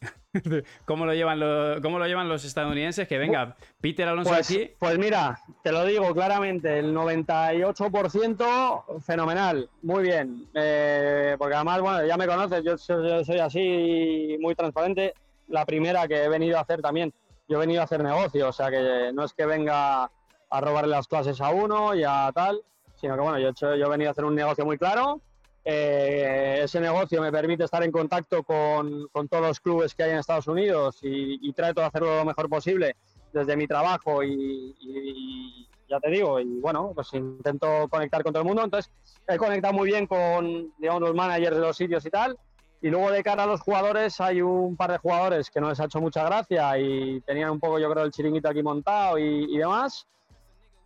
[0.84, 3.06] ¿Cómo lo llevan los, cómo lo llevan los estadounidenses?
[3.06, 4.70] Que venga, Peter Alonso Pues, aquí.
[4.78, 10.46] pues mira, te lo digo claramente, el 98% fenomenal, muy bien.
[10.54, 15.14] Eh, porque además, bueno, ya me conoces, yo soy, yo soy así muy transparente.
[15.48, 17.12] La primera que he venido a hacer también,
[17.48, 20.10] yo he venido a hacer negocio, o sea que no es que venga
[20.50, 22.60] a robarle las clases a uno y a tal,
[22.96, 25.20] sino que bueno, yo, he hecho- yo he venido a hacer un negocio muy claro.
[25.64, 30.10] Eh, ese negocio me permite estar en contacto con, con todos los clubes que hay
[30.10, 32.96] en Estados Unidos y, y trato de hacerlo lo mejor posible
[33.32, 38.42] desde mi trabajo y, y- ya te digo, y bueno, pues intento conectar con todo
[38.42, 38.64] el mundo.
[38.64, 38.90] Entonces,
[39.28, 42.38] he conectado muy bien con, digamos, los managers de los sitios y tal.
[42.80, 45.78] Y luego de cara a los jugadores, hay un par de jugadores que no les
[45.80, 49.54] ha hecho mucha gracia y tenían un poco, yo creo, el chiringuito aquí montado y,
[49.54, 50.06] y demás.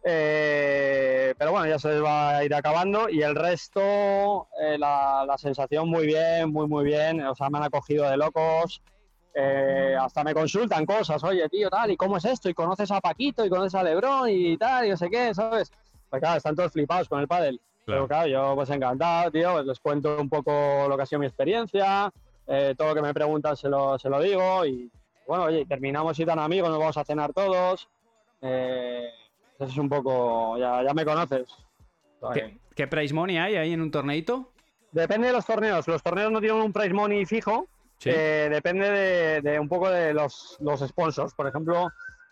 [0.04, 3.08] Eh, pero bueno, ya se les va a ir acabando.
[3.08, 7.24] Y el resto, eh, la, la sensación muy bien, muy, muy bien.
[7.26, 8.82] O sea, me han acogido de locos.
[9.34, 12.48] Eh, hasta me consultan cosas, oye, tío, tal, ¿y cómo es esto?
[12.48, 13.44] ¿Y conoces a Paquito?
[13.44, 14.28] ¿Y conoces a Lebrón?
[14.30, 15.70] Y tal, y no sé qué, ¿sabes?
[16.10, 17.60] Pues claro, están todos flipados con el pádel.
[17.86, 21.20] Pero claro, yo pues encantado, tío, pues les cuento un poco lo que ha sido
[21.20, 22.12] mi experiencia,
[22.76, 24.90] todo lo que me preguntan se lo, se lo digo y
[25.28, 27.86] bueno, oye, terminamos y tan amigos, nos vamos a cenar todos.
[28.40, 29.10] Eh,
[29.58, 31.48] eso es un poco, ya, ya me conoces.
[32.34, 34.52] ¿Qué, qué price money hay ahí en un torneito?
[34.92, 37.68] Depende de los torneos, los torneos no tienen un price money fijo,
[37.98, 38.10] Sí.
[38.12, 41.34] eh, depende de, de un poco de los, los sponsors.
[41.34, 41.88] Por ejemplo,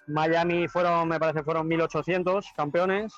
[0.07, 3.13] Miami fueron, me parece, fueron 1800 campeones,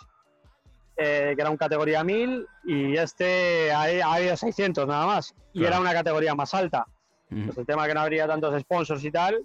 [0.96, 5.64] eh, que era un categoría 1000, y este ha, ha habido 600 nada más, y
[5.64, 6.86] era una categoría más alta.
[7.28, 9.38] Pues el tema que no habría tantos sponsors y tal,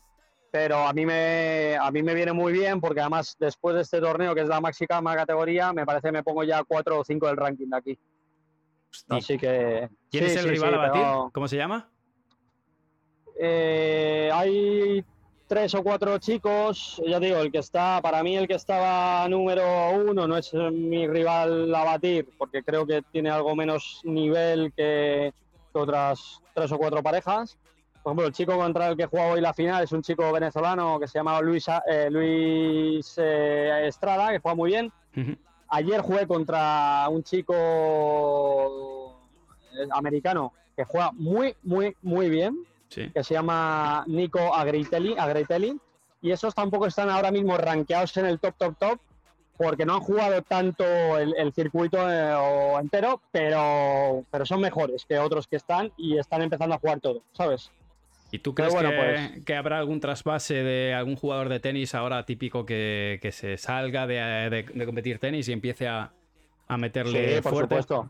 [0.54, 4.00] pero a mí me a mí me viene muy bien porque además después de este
[4.00, 7.26] torneo que es la máxima categoría, me parece que me pongo ya 4 o 5
[7.26, 8.00] del ranking de aquí.
[8.92, 9.18] Hostia.
[9.18, 11.02] Así que ¿Quién sí, es el sí, rival a batir?
[11.02, 11.90] pero- ¿Cómo se llama?
[13.40, 15.04] Eh, hay
[15.48, 19.66] tres o cuatro chicos, ya digo, el que está, para mí el que estaba número
[19.90, 25.34] uno no es mi rival a batir, porque creo que tiene algo menos nivel que,
[25.74, 27.58] que otras tres o cuatro parejas.
[28.04, 31.00] Por ejemplo, el chico contra el que juega hoy la final es un chico venezolano
[31.00, 34.92] que se llama Luis, eh, Luis eh, Estrada, que juega muy bien.
[35.70, 39.18] Ayer jugué contra un chico
[39.74, 43.10] eh, americano que juega muy, muy, muy bien Sí.
[43.12, 45.80] que se llama Nico Agritelli, Agritelli,
[46.22, 49.00] y esos tampoco están ahora mismo rankeados en el top, top, top,
[49.58, 50.84] porque no han jugado tanto
[51.18, 56.44] el, el circuito eh, entero, pero, pero son mejores que otros que están y están
[56.44, 57.72] empezando a jugar todo, ¿sabes?
[58.34, 61.94] ¿Y tú crees bueno, que, pues- que habrá algún trasvase de algún jugador de tenis
[61.94, 64.16] ahora típico que, que se salga de,
[64.50, 66.12] de- de competir tenis y empiece a,
[66.68, 67.76] a meterle Sí, por fuerte?
[67.76, 68.10] supuesto.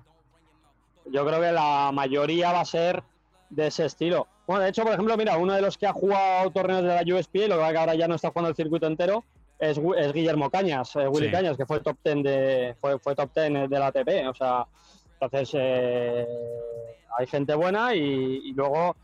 [1.12, 3.04] Yo creo que la mayoría va a ser
[3.50, 4.28] de ese estilo.
[4.48, 7.02] Bueno, de hecho, por ejemplo, mira, uno de los que ha jugado torneos de la
[7.16, 9.26] USP, lo que ahora ya no está jugando el circuito entero,
[9.60, 11.32] es, Gu- es Guillermo Cañas, eh, Willy Sí.
[11.34, 14.28] Cañas, que fue top 10 de, fue, fue top 10 de la ATP.
[14.30, 14.66] O sea,
[15.20, 16.26] entonces eh,
[17.18, 18.02] hay gente buena y,
[18.46, 18.96] y luego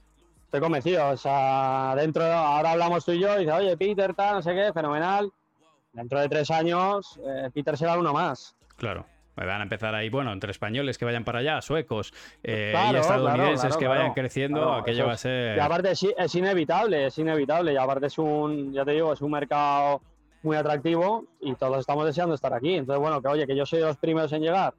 [0.49, 1.09] estoy convencido.
[1.09, 4.55] O sea, dentro, ahora hablamos tú y yo y dice, oye, Peter, tal, no sé
[4.55, 5.31] qué, fenomenal.
[5.93, 8.55] Dentro de tres años, eh, Peter será uno más.
[8.75, 9.05] Claro.
[9.35, 12.99] Van a empezar ahí, bueno, entre españoles que vayan para allá, suecos eh, Claro, y
[12.99, 15.55] estadounidenses claro, que vayan creciendo, aquello va a ser.
[15.55, 17.71] Y aparte es, es inevitable, es inevitable.
[17.71, 20.01] Y aparte es un, ya te digo, es un mercado
[20.41, 22.73] muy atractivo y todos estamos deseando estar aquí.
[22.73, 24.73] Entonces, bueno, que oye, que yo soy de los primeros en llegar.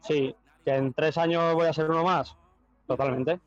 [0.00, 2.36] Sí, que en tres años voy a ser uno más.
[2.88, 3.38] Totalmente.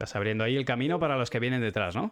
[0.00, 2.10] Estás abriendo ahí el camino para los que vienen detrás, ¿no?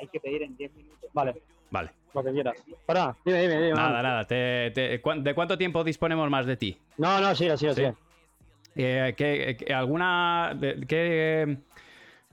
[0.00, 1.10] Hay que pedir en 10 minutos.
[1.12, 1.34] Vale,
[1.72, 1.90] Vale.
[2.14, 2.54] lo que quieras.
[2.68, 3.70] Espera, dime, dime, dime.
[3.74, 4.02] Nada, vale.
[4.08, 4.24] nada.
[4.28, 6.78] te- te- ¿cuán- ¿De cuánto tiempo disponemos más de ti?
[6.96, 7.66] No, no, sigue, Sí.
[7.74, 7.94] sigue.
[8.76, 10.56] Eh, ¿qué- qué- ¿Alguna.
[10.86, 11.56] qué,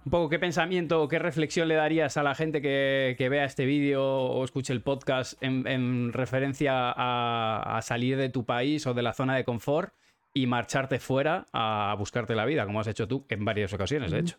[0.05, 3.45] un poco qué pensamiento o qué reflexión le darías a la gente que, que vea
[3.45, 8.85] este vídeo o escuche el podcast en, en referencia a, a salir de tu país
[8.85, 9.91] o de la zona de confort
[10.35, 14.19] y marcharte fuera a buscarte la vida, como has hecho tú en varias ocasiones, de
[14.19, 14.37] hecho?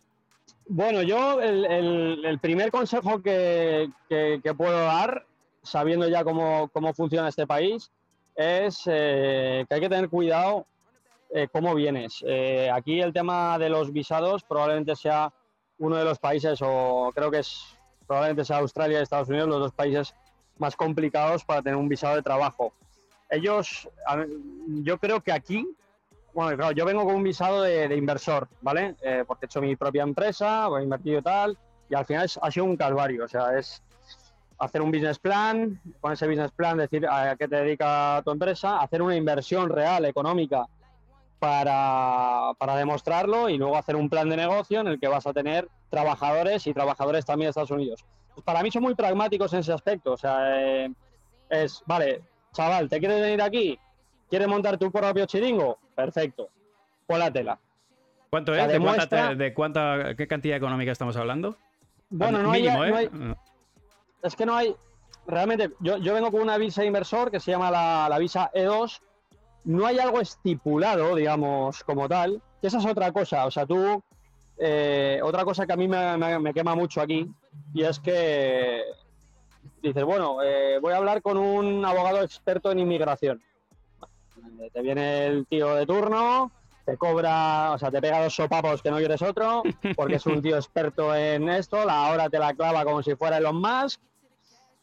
[0.68, 5.24] Bueno, yo el, el- el primer consejo que, que- que puedo dar,
[5.62, 7.90] sabiendo ya cómo, cómo funciona este país,
[8.34, 10.66] es eh, que hay que tener cuidado
[11.30, 12.22] eh, cómo vienes.
[12.26, 15.32] Eh, aquí el tema de los visados probablemente sea
[15.78, 17.74] uno de los países, o creo que es
[18.06, 20.14] probablemente sea Australia y Estados Unidos, los dos países
[20.58, 22.74] más complicados para tener un visado de trabajo.
[23.30, 23.88] ellos,
[24.84, 25.66] yo creo que aquí,
[26.36, 28.94] bueno, claro, yo vengo con un visado de, inversor, ¿vale?
[29.00, 31.56] Eh, porque he hecho mi propia empresa, he invertido tal,
[31.88, 33.82] y al final es- ha sido un calvario, o sea, es
[34.58, 38.80] hacer un business plan, con ese business plan decir a qué te dedica tu empresa,
[38.82, 40.66] hacer una inversión real, económica,
[41.38, 45.32] para, para demostrarlo y luego hacer un plan de negocio en el que vas a
[45.32, 48.04] tener trabajadores y trabajadores también de Estados Unidos.
[48.34, 50.92] Pues para mí son muy pragmáticos en ese aspecto, o sea, eh,
[51.48, 52.20] es, vale,
[52.52, 53.78] chaval, ¿te quieres venir aquí?
[54.28, 55.78] ¿Quieres montar tu propio chiringo?
[55.94, 56.48] Perfecto,
[57.06, 57.58] pon la tela.
[58.30, 58.66] ¿Cuánto es?
[59.38, 61.56] ¿De cuánta, de qué cantidad económica estamos hablando?
[62.10, 62.94] Bueno, no hay, Mínimo, no ¿eh?
[62.98, 63.34] hay-
[64.22, 64.74] es que no hay,
[65.26, 68.50] realmente, yo, yo vengo con una visa de inversor que se llama la, la visa
[68.52, 69.00] E2,
[69.64, 74.02] no hay algo estipulado, digamos, como tal, que esa es otra cosa, o sea, tú,
[74.58, 77.28] eh, otra cosa que a mí me, me- me quema mucho aquí,
[77.74, 78.82] y es que
[79.82, 83.40] dices, bueno, eh, voy a hablar con un abogado experto en inmigración.
[84.72, 86.50] Te viene el tío de turno,
[86.84, 89.62] te cobra, o sea, te pega dos sopapos que no quieres otro,
[89.96, 93.38] porque es un tío experto en esto, la hora te la clava como si fuera
[93.38, 94.00] Elon Musk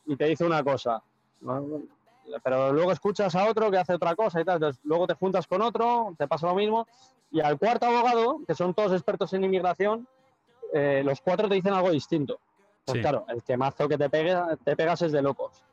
[0.05, 1.01] y te dice una cosa.
[2.43, 5.45] Pero luego escuchas a otro que hace otra cosa y tal, entonces luego te juntas
[5.47, 6.87] con otro, te pasa lo mismo,
[7.31, 10.07] y al cuarto abogado, que son todos expertos en inmigración,
[10.73, 12.39] eh, los cuatro te dicen algo distinto.
[12.85, 13.01] Pues Sí.
[13.01, 15.63] claro, el quemazo que te, pegue- te pegas es de locos.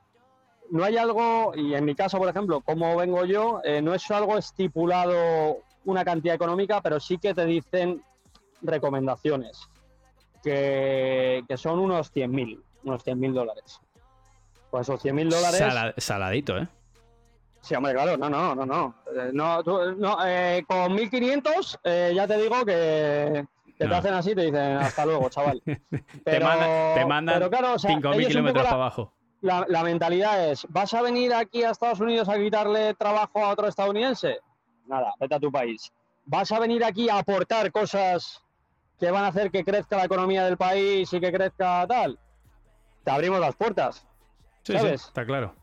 [0.71, 4.09] No hay algo, y en mi caso, por ejemplo, como vengo yo, eh, no es
[4.11, 8.03] algo estipulado una cantidad económica, pero sí que te dicen
[8.63, 9.69] recomendaciones,
[10.43, 13.81] que, que son unos 100.000, unos 100.000 dólares.
[14.71, 15.59] Pues esos 100.000 dólares...
[15.59, 16.69] Sala- saladito, ¿eh?
[17.63, 18.95] Sí, hombre, claro, no, no, no, no.
[19.15, 23.45] Eh, no, tú- no, eh, con 1500 eh, ya te digo que,
[23.77, 23.91] que No.
[23.91, 25.61] te hacen así y te dicen hasta luego, chaval.
[25.67, 25.83] te,
[26.25, 29.13] Pero, manda- te mandan pero claro, o sea, 5.000 ellos un kilómetros para abajo.
[29.41, 33.51] La, la mentalidad es, ¿vas a venir aquí a Estados Unidos a quitarle trabajo a
[33.51, 34.39] otro estadounidense?
[34.87, 35.93] Nada, vete a tu país.
[36.27, 38.43] ¿Vas a venir aquí a aportar cosas
[38.99, 42.19] que van a hacer que crezca la economía del país y que crezca tal?
[43.05, 44.07] Te abrimos las puertas.
[44.63, 45.07] Sí, sí, ¿sabes?
[45.07, 45.55] está claro.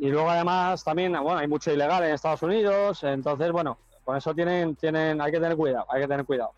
[0.00, 4.34] Y luego además también, bueno, hay mucho ilegal en Estados Unidos, entonces, bueno, con eso
[4.34, 6.52] tienen, tienen, hay que tener cuidado, hay que tener cuidado.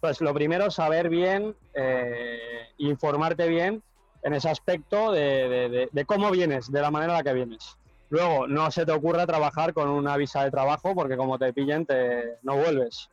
[0.00, 2.38] Pues lo primero saber bien, eh,
[2.78, 3.82] informarte bien
[4.22, 7.32] en ese aspecto de, de- de- de cómo vienes, de la manera en la que
[7.34, 7.76] vienes.
[8.10, 11.86] Luego, no se te ocurra trabajar con una visa de trabajo porque como te pillen,
[11.86, 13.08] te, no vuelves.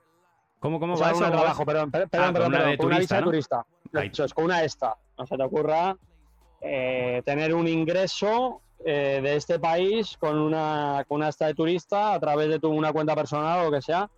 [0.59, 1.19] ¿Cómo, cómo O sea, va eso?
[1.21, 3.15] de ¿Cómo trabajo, perdón, per- Ah, perdón, con perdón, una perdón, de con una turista,
[3.15, 3.27] visa de ¿no?
[3.27, 3.65] turista.
[3.93, 4.09] Ahí.
[4.11, 4.95] Eso es con una esta.
[5.17, 5.95] No se te ocurra
[6.61, 12.13] eh, tener un ingreso eh, de este país con una, con una esta de turista
[12.13, 14.09] a través de tu, una cuenta personal o lo que sea,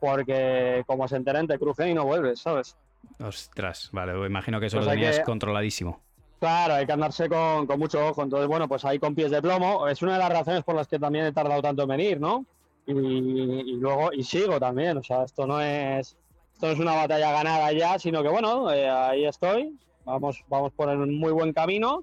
[0.00, 2.76] porque como se enteren te crujen y no vuelves, ¿sabes?
[3.20, 6.00] Ostras, vale, imagino que eso Pues lo tenías que- controladísimo.
[6.42, 8.20] Claro, hay que andarse con, con mucho ojo.
[8.20, 9.86] Entonces, bueno, pues ahí con pies de plomo.
[9.86, 12.44] Es una de las razones por las que también he tardado tanto en venir, ¿no?
[12.84, 14.98] Y, luego, y sigo también.
[14.98, 16.16] O sea, esto no es,
[16.52, 19.78] esto no es una batalla ganada ya, sino que bueno, eh, ahí estoy.
[20.04, 22.02] Vamos, vamos por un muy buen camino.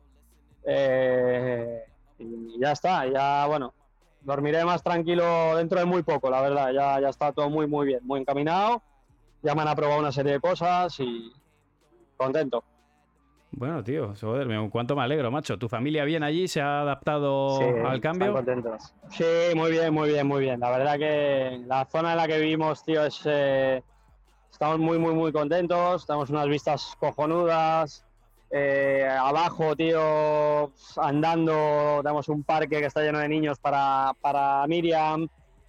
[0.63, 1.83] Eh,
[2.19, 3.73] y ya está, ya bueno,
[4.21, 6.71] dormiré más tranquilo dentro de muy poco, la verdad.
[6.71, 8.83] Ya, ya está todo muy, muy bien, muy encaminado.
[9.43, 11.29] Ya me han aprobado una serie de cosas y
[12.15, 12.63] contento.
[13.51, 15.57] Bueno, tío, joder, cuánto me alegro, macho.
[15.57, 16.47] ¿Tu familia bien allí?
[16.47, 18.33] ¿Se ha adaptado Sí, al están cambio?
[18.33, 18.93] contentos.
[19.09, 19.23] Sí,
[19.55, 20.59] muy bien, muy bien, muy bien.
[20.59, 23.21] La verdad que la zona en la que vivimos, tío, es.
[23.25, 23.81] eh,
[24.51, 26.05] estamos muy, muy, muy contentos.
[26.05, 28.05] Tenemos unas vistas cojonudas.
[28.51, 35.27] Eh, abajo, tío, andando, tenemos un parque que está lleno de niños para, para Miriam.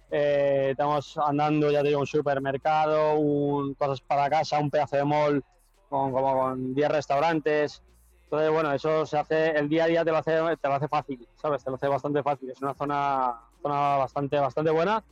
[0.09, 5.05] Eh, estamos andando, ya te digo, un supermercado, un, cosas para casa, un pedazo de
[5.05, 5.43] mall
[5.91, 7.83] con, como con 10 restaurantes.
[8.23, 10.87] Entonces, bueno, eso se hace, el día a día te lo hace, te lo hace
[10.87, 11.63] fácil, ¿sabes?
[11.63, 12.49] Te lo hace bastante fácil.
[12.49, 15.03] Es una zona, zona bastante, bastante buena.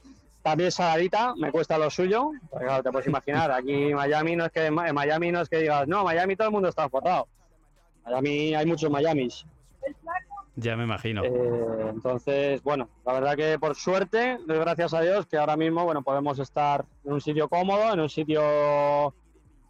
[0.42, 2.32] También saladita, me cuesta lo suyo.
[2.50, 5.50] Porque, claro, te puedes imaginar, aquí en Miami no es que en Miami no es
[5.50, 7.28] que digas, no, Miami todo el mundo está forrado.
[8.06, 9.46] Miami hay muchos Miamis.
[10.56, 11.24] Ya me imagino.
[11.24, 16.04] Eh, entonces, bueno, la verdad que por suerte, gracias a Dios, que ahora mismo, bueno,
[16.04, 19.14] podemos estar en un sitio cómodo, en un sitio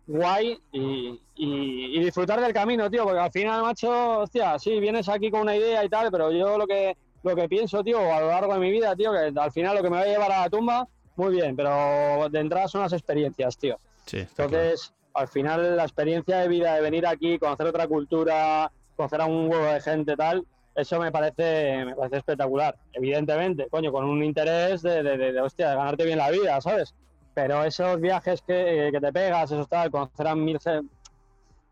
[0.09, 5.07] guay y, y- y disfrutar del camino, tío, porque al final, macho, hostia, sí, vienes
[5.07, 8.19] aquí con una idea y tal, pero yo lo que, lo que pienso, tío, a
[8.19, 10.31] lo largo de mi vida, tío, que al final lo que me va a llevar
[10.31, 13.77] a la tumba, muy bien, pero de entrada son las experiencias, tío.
[14.05, 14.55] Sí, claro.
[14.55, 19.25] Entonces, al final, la experiencia de vida de venir aquí, conocer otra cultura, conocer a
[19.27, 20.43] un huevo de gente, tal,
[20.75, 22.75] eso me parece, me parece espectacular.
[22.93, 26.59] Evidentemente, coño, con un interés de, de, de- de, hostia, de ganarte bien la vida,
[26.61, 26.95] ¿sabes?
[27.41, 30.59] Pero esos viajes que, que te pegas, eso tal, conocer a mil,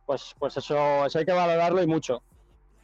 [0.06, 2.24] pues, pues eso, eso hay que valorarlo y mucho.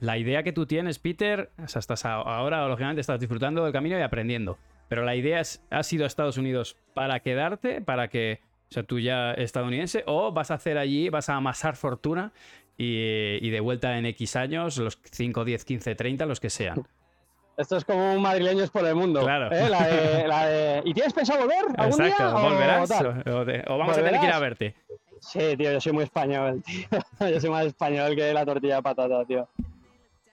[0.01, 3.97] la idea que tú tienes, Peter, o sea, estás ahora, lógicamente, estás disfrutando del camino
[3.97, 4.57] y aprendiendo.
[4.89, 7.79] Pero la idea es, ¿has ido a Estados Unidos para quedarte?
[7.79, 10.03] ¿Para que, sea, tú ya estadounidense?
[10.05, 12.33] ¿O vas a hacer allí, vas a amasar fortuna
[12.77, 16.85] y, y de vuelta en X años, los 5, 10, 15, 30, los que sean?
[17.55, 19.21] Esto es como un madrileños por el mundo.
[19.21, 19.51] Claro.
[19.55, 19.69] ¿eh?
[19.69, 22.49] La de, la de- ¿Y tienes pensado volver algún Exacto, día?
[22.49, 22.91] volverás.
[22.91, 24.41] O, o te- o vamos a tener que ir a ¿Volverás?
[24.41, 24.75] verte.
[25.19, 27.29] Sí, tío, yo soy muy español, tío.
[27.29, 29.47] Yo soy más español que la tortilla de patata, tío.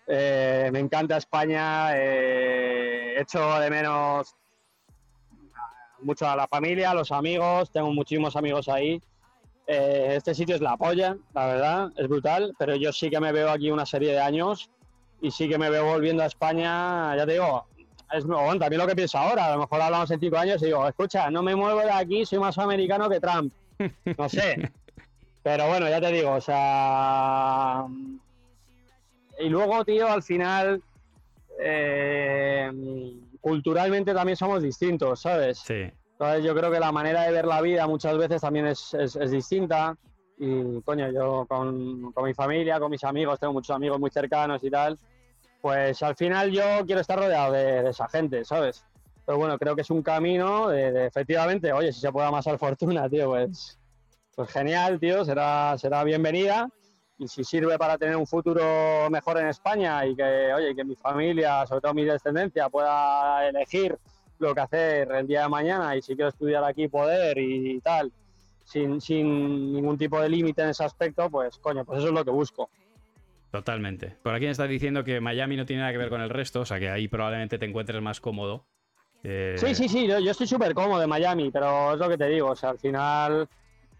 [0.06, 1.90] Eh, me encanta España.
[1.96, 4.34] eh, echo de menos
[6.00, 7.70] mucho a la familia, a los amigos.
[7.70, 9.00] Tengo muchísimos amigos ahí.
[9.66, 12.54] Eh, este sitio es la polla, la verdad, es brutal.
[12.58, 14.70] Pero yo sí que me veo aquí una serie de años
[15.20, 17.14] y sí que me veo volviendo a España.
[17.16, 17.66] Ya te digo,
[18.12, 19.46] es bueno, también lo que pienso ahora.
[19.46, 22.24] A lo mejor hablamos en cinco años y digo, escucha, no me muevo de aquí,
[22.26, 23.52] soy más americano que Trump.
[24.18, 24.70] No sé.
[25.42, 27.84] Pero bueno, ya te digo, o sea.
[29.38, 30.82] Y luego, tío, al final.
[31.62, 32.70] eh,
[33.40, 35.58] culturalmente también somos distintos, ¿sabes?
[35.58, 35.90] Sí.
[36.12, 39.16] Entonces yo creo que la manera de ver la vida muchas veces también es, es-
[39.16, 39.96] es distinta.
[40.42, 44.64] Y coño, yo con, con mi familia, con mis amigos, tengo muchos amigos muy cercanos
[44.64, 44.98] y tal.
[45.60, 48.86] Pues al final yo quiero estar rodeado de, esa gente, ¿sabes?
[49.26, 53.06] Pero bueno, creo que es un camino de, efectivamente, oye, si se puede amasar fortuna,
[53.10, 53.78] tío, pues,
[54.34, 56.70] pues genial, tío, será, será bienvenida.
[57.18, 60.96] Y si sirve para tener un futuro mejor en España y que, oye, que mi
[60.96, 63.98] familia, sobre todo mi descendencia, pueda elegir
[64.38, 68.10] lo que hacer el día de mañana y si quiero estudiar aquí poder y tal,
[68.70, 72.24] sin, sin ningún tipo de límite en ese aspecto, pues coño, pues eso es lo
[72.24, 72.70] que busco.
[73.50, 74.16] Totalmente.
[74.22, 76.60] Por aquí me está diciendo que Miami no tiene nada que ver con el resto,
[76.60, 78.64] o sea que ahí probablemente te encuentres más cómodo.
[79.24, 82.16] Eh, Sí, sí, sí, yo, yo estoy súper cómodo en Miami, pero es lo que
[82.16, 83.48] te digo, o sea, al final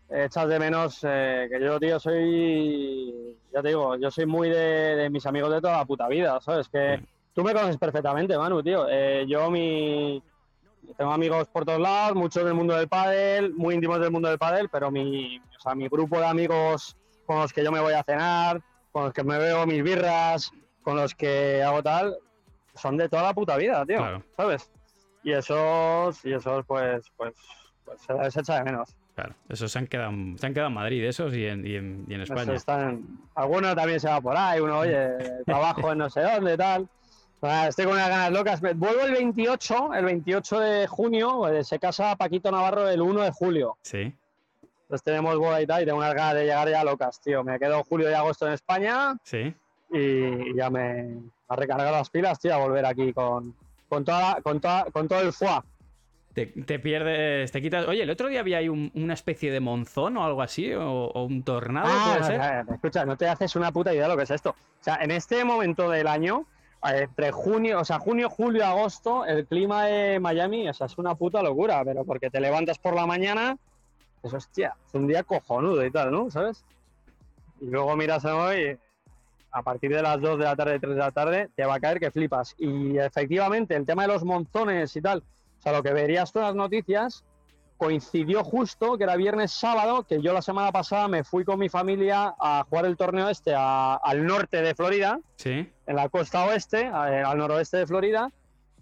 [0.08, 4.48] eh, echas de menos eh, que yo, tío, soy, ya te digo, yo soy muy
[4.48, 6.68] de, de mis amigos de toda la puta vida, ¿sabes?
[6.68, 7.04] Que Sí.
[7.34, 8.86] tú me conoces perfectamente, Manu, tío.
[8.88, 10.22] Eh, yo mi...
[10.96, 14.38] Tengo amigos por todos lados, muchos del mundo del pádel, muy íntimos del mundo del
[14.38, 17.94] pádel, pero mi, o sea, mi grupo de amigos con los que yo me voy
[17.94, 18.60] a cenar,
[18.92, 20.50] con los que me veo mis birras,
[20.82, 22.16] con los que hago tal,
[22.74, 24.22] son de toda la puta vida, tío, Claro.
[24.36, 24.70] ¿sabes?
[25.22, 27.34] Y esos, y esos pues, pues,
[27.84, 28.94] pues se les echa de menos.
[29.14, 32.04] Claro, esos se han quedado, se han quedado en Madrid, esos y en, y en,
[32.08, 32.54] y en España.
[32.54, 33.04] están-
[33.34, 35.08] alguno también se va por ahí, uno, oye,
[35.46, 36.88] trabajo en no sé dónde, tal.
[37.42, 38.60] Ah, Estoy con unas ganas locas.
[38.60, 43.30] Vuelvo el 28, el 28 de junio, eh, se casa Paquito Navarro el 1 de
[43.30, 43.76] julio.
[43.82, 44.14] Sí.
[44.82, 47.42] Entonces tenemos boda y tal, y tengo unas ganas de llegar ya locas, tío.
[47.44, 49.54] Me quedo julio y agosto en España Sí.
[49.92, 51.18] y ya me
[51.48, 53.54] a recargar las pilas, tío, a volver aquí con,
[53.88, 55.60] con, toda, la- con, toda, con todo el foie.
[56.34, 57.88] Te, te pierdes, te quitas.
[57.88, 60.84] Oye, el otro día había ahí un- una especie de monzón o algo así, o,
[61.06, 62.74] o un tornado, Ah, puede ser.
[62.74, 64.50] escucha, no te haces una puta idea de lo que es esto.
[64.50, 66.46] O sea, en este momento del año,
[66.82, 71.14] entre junio, o sea, junio, julio, agosto, el clima de Miami, o sea, es una
[71.14, 73.58] puta locura, pero porque te levantas por la mañana,
[74.22, 76.30] eso hostia, es un día cojonudo y tal, ¿no?
[76.30, 76.64] ¿Sabes?
[77.60, 78.78] Y luego miras hoy,
[79.52, 81.80] a partir de las 2 de la tarde, 3 de la tarde, te va a
[81.80, 82.54] caer que flipas.
[82.58, 85.22] Y efectivamente, el tema de los monzones y tal,
[85.58, 87.24] o sea, lo que verías en las noticias,
[87.80, 91.70] coincidió justo que era viernes sábado, que yo la semana pasada me fui con mi
[91.70, 95.66] familia a jugar el torneo este a- al norte de Florida, Sí.
[95.86, 98.30] en la costa oeste, a- al noroeste de Florida,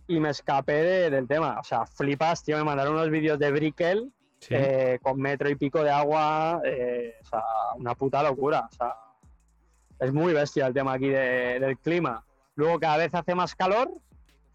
[0.08, 1.58] y me escapé de- del tema.
[1.60, 4.54] O sea, flipas, tío, me mandaron unos vídeos de Brickell Sí.
[4.56, 7.42] eh, con metro y pico de agua, eh, o sea,
[7.76, 8.66] una puta locura.
[8.68, 8.94] O sea,
[10.00, 12.24] es muy bestia el tema aquí de- del clima.
[12.56, 13.92] Luego cada vez hace más calor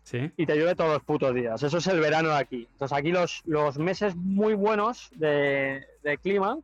[0.04, 0.32] sí.
[0.38, 1.62] y te llueve todos los putos días.
[1.64, 2.68] Eso es el verano de aquí.
[2.72, 6.58] Entonces aquí los, los meses muy buenos de, de clima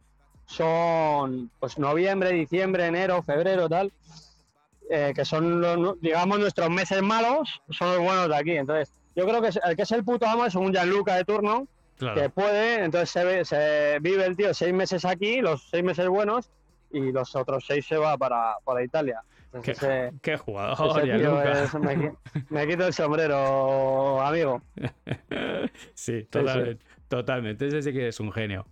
[0.46, 3.92] son pues noviembre, diciembre, enero, febrero, tal.
[4.90, 8.52] eh, que son, los, digamos, nuestros meses malos, son los buenos de aquí.
[8.58, 11.68] Entonces, yo creo que el que es el puto amo es un Gianluca de turno,
[12.00, 12.20] Claro.
[12.22, 16.50] que puede, entonces se, se vive el tío seis meses aquí, los seis meses buenos,
[16.92, 19.22] y los otros seis se va para, para Italia.
[19.52, 21.64] Entonces, Qué, ese- qué jugador, ese tío Gianluca.
[21.64, 22.18] es- me, qui-
[22.50, 24.62] me quito el sombrero, amigo.
[25.94, 26.86] Sí, totalmente.
[27.08, 27.68] Totalmente.
[27.68, 28.66] Ese sí que es un genio.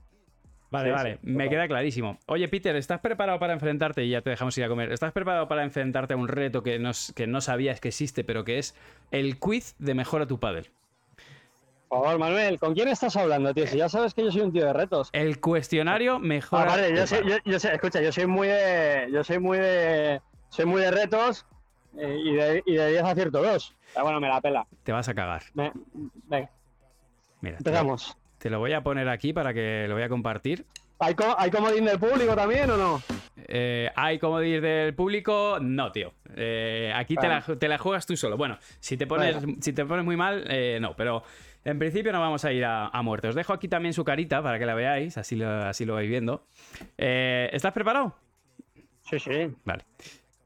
[0.70, 1.20] Vale, Sí, vale.
[1.24, 1.50] Me total.
[1.50, 2.20] queda clarísimo.
[2.28, 4.04] Oye, Peter, ¿estás preparado para enfrentarte?
[4.04, 4.92] Y ya te dejamos ir a comer.
[4.92, 6.80] ¿Estás preparado para enfrentarte a un reto que
[7.16, 8.76] que no sabías que existe, pero que es
[9.12, 10.68] el quiz de Mejora tu Padel?
[11.88, 13.66] Por favor, Manuel, ¿con quién estás hablando, tío?
[13.66, 15.10] Si ya sabes que yo soy un tío de retos.
[15.14, 17.42] El cuestionario Mejora Ah, vale, yo sé, Pádel.
[17.46, 20.20] yo, yo sé, escucha, yo soy muy de, yo soy muy de,
[20.50, 21.46] soy muy de retos
[21.98, 23.76] eh, y de, y de 10 acierto 2.
[23.94, 24.68] Pero bueno, me la pela.
[24.84, 25.44] Te vas a cagar.
[25.54, 25.72] Me-
[26.28, 26.50] venga,
[27.42, 28.18] Mira, te lo, empezamos.
[28.38, 30.66] te lo voy a poner aquí para que lo voy a compartir.
[31.00, 33.02] ¿Hay, co- ¿Hay comodín del público también o no?
[33.48, 35.60] Eh, ¿Hay como decir del público?
[35.62, 36.12] No, tío.
[36.36, 37.56] Eh, aquí te la, Vale.
[37.58, 38.36] te la juegas tú solo.
[38.36, 41.22] Bueno, si te pones, si te pones muy mal, eh, no, pero
[41.64, 43.28] en principio no vamos a ir a, a muerte.
[43.28, 46.10] Os dejo aquí también su carita para que la veáis, así lo, así lo vais
[46.10, 46.48] viendo.
[46.98, 48.16] Eh, ¿Estás preparado?
[49.04, 49.54] Sí, sí.
[49.66, 49.84] Vale.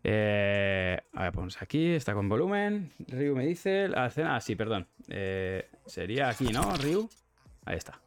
[0.03, 2.91] Eh, a ver, ponemos aquí, está con volumen.
[3.07, 3.87] Ryu me dice.
[3.87, 4.35] La escena.
[4.35, 4.87] Ah, sí, perdón.
[5.09, 7.09] Eh, sería aquí, ¿no, Ryu?
[7.65, 7.99] Ahí está.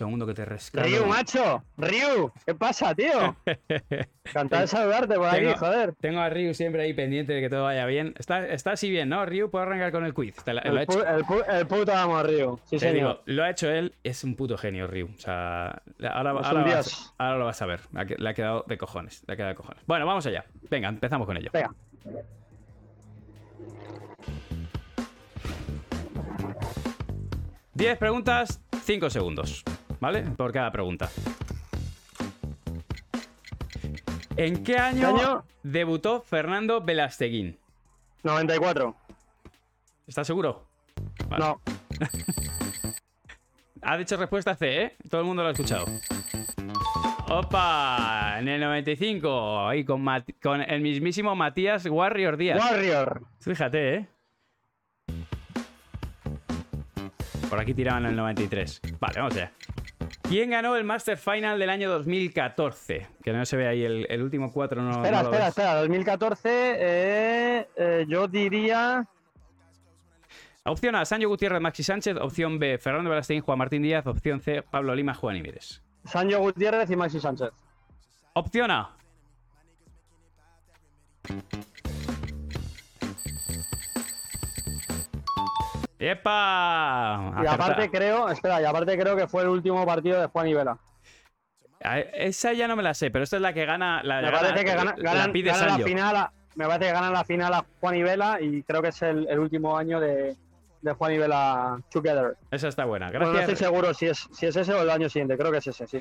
[0.00, 0.88] Un segundo que te rescato.
[0.88, 1.62] Ryu, macho.
[1.76, 3.36] Ryu, ¿qué pasa, tío?
[4.24, 5.94] Encantado de saludarte por Tengo- joder.
[6.00, 8.14] Tengo a Ryu siempre ahí pendiente de que todo vaya bien.
[8.18, 9.26] Está, está así bien, ¿no?
[9.26, 10.36] Ryu, puedo arrancar con el quiz.
[10.42, 11.04] Te la- El, hecho.
[11.04, 12.58] pu- el pu- el puto amo, Ryu.
[12.64, 12.94] Sí, Te señor.
[12.94, 15.10] digo, lo ha hecho él, es un puto genio, Ryu.
[15.14, 17.80] O sea, ahora, ahora vas, ahora lo vas a ver.
[18.18, 19.22] Le ha quedado de cojones.
[19.26, 19.82] Le ha quedado de cojones.
[19.86, 20.46] Bueno, vamos allá.
[20.70, 21.50] Venga, empezamos con ello.
[21.52, 21.74] Venga.
[27.74, 29.64] 10 preguntas, 5 segundos.
[30.00, 30.22] ¿Vale?
[30.22, 31.08] Por cada pregunta.
[34.36, 35.44] ¿En qué año, año?
[35.62, 37.58] debutó Fernando Velasteguín?
[38.22, 38.96] 94.
[40.06, 40.66] ¿Estás seguro?
[41.28, 41.44] Vale.
[41.44, 41.60] No.
[43.82, 44.96] Ha dicho respuesta C, ¿eh?
[45.08, 45.86] Todo el mundo lo ha escuchado.
[47.30, 52.58] Opa, en el 95, ahí con, Mat- con el mismísimo Matías Warrior Díaz.
[52.62, 53.22] Warrior.
[53.40, 54.08] Fíjate, ¿eh?
[57.48, 58.82] Por aquí tiraban el 93.
[59.00, 59.50] Vale, vamos allá.
[60.30, 63.08] ¿Quién ganó el Master Final del año 2014?
[63.20, 64.80] Que no se ve ahí el, el último 4.
[64.80, 65.48] No, Espera, no lo espera, ves.
[65.48, 65.74] espera.
[65.80, 69.04] 2014, eh, eh, yo diría.
[70.64, 72.16] Opción A, Sancho Gutiérrez, Maxi Sánchez.
[72.20, 74.06] Opción B, Fernando Velasteguín, Juan Martín Díaz.
[74.06, 75.82] Opción C, Pablo Lima, Juan Ibires.
[76.04, 77.50] Sancho Gutiérrez y Maxi Sánchez.
[78.34, 78.96] Opción A.
[86.00, 87.32] ¡Epa!
[87.42, 90.48] Y aparte Acerta- creo, espera, y aparte creo que fue el último partido de Juan
[90.48, 90.78] y Vela.
[91.82, 94.02] A- Esa ya no me la sé, pero esta es la que gana.
[94.02, 96.92] La, Me parece que gana- gana, la pide ganan la final, a- me parece que
[96.92, 100.00] ganan la final a Juan y Vela y creo que es el, el último año
[100.00, 100.36] de,
[100.82, 102.36] de Juan y Vela Together.
[102.50, 103.08] Esa está buena.
[103.10, 103.52] Bueno, no Gracias.
[103.52, 105.86] estoy seguro si es, si es ese o el año siguiente, creo que es ese,
[105.86, 106.00] sí.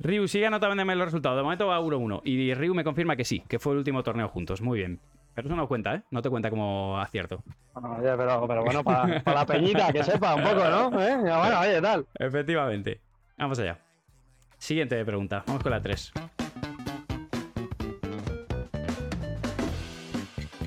[0.00, 1.36] Ryu, sigue anotándome los resultados.
[1.38, 2.20] De momento va 1-1.
[2.24, 4.60] Y Ryu me confirma que sí, que fue el último torneo juntos.
[4.62, 5.00] Muy bien.
[5.38, 6.02] Pero eso no cuenta, ¿eh?
[6.10, 7.44] No te cuenta como acierto.
[7.72, 11.00] Bueno, oye, pero, pero bueno, para, la peñita, que sepa un poco, ¿no?
[11.00, 11.16] ¿Eh?
[11.16, 12.04] Bueno, oye, tal.
[12.18, 13.00] Efectivamente.
[13.36, 13.78] Vamos allá.
[14.56, 15.44] Siguiente pregunta.
[15.46, 16.12] Vamos con la 3.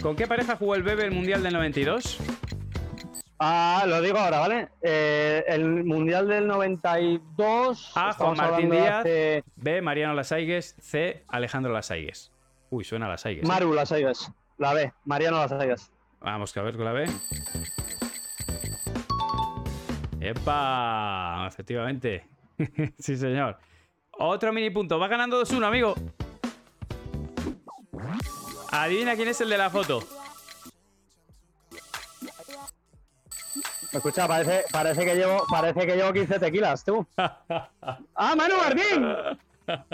[0.02, 2.20] ¿Con qué pareja jugó el Bebe el Mundial del 92?
[3.40, 4.70] Ah, lo digo ahora, ¿vale?
[4.82, 7.92] Eh, el Mundial del 92.
[7.94, 9.00] A, Juan Martín Díaz.
[9.02, 9.82] hace- B.
[9.82, 10.78] Mariano Lasaigues.
[10.80, 11.26] C.
[11.28, 12.32] Alejandro Lasaigues.
[12.70, 13.44] Uy, suena Lasaigues.
[13.44, 13.48] ¿eh?
[13.50, 14.32] Maru Las Aigas.
[14.62, 15.91] La B, Mariano Las Aigas.
[16.20, 17.09] Vamos a ver con la B.
[20.20, 21.47] ¡Epa!
[21.47, 22.28] Efectivamente.
[22.99, 23.57] sí, señor.
[24.12, 24.99] Otro mini punto.
[24.99, 25.95] Va ganando 2-1, amigo.
[28.72, 30.03] Adivina quién es el de la foto.
[33.91, 37.05] Escucha, parece, parece, que llevo, parece que llevo 15 tequilas, tú.
[37.18, 39.05] ¡Ah, Manu Martín!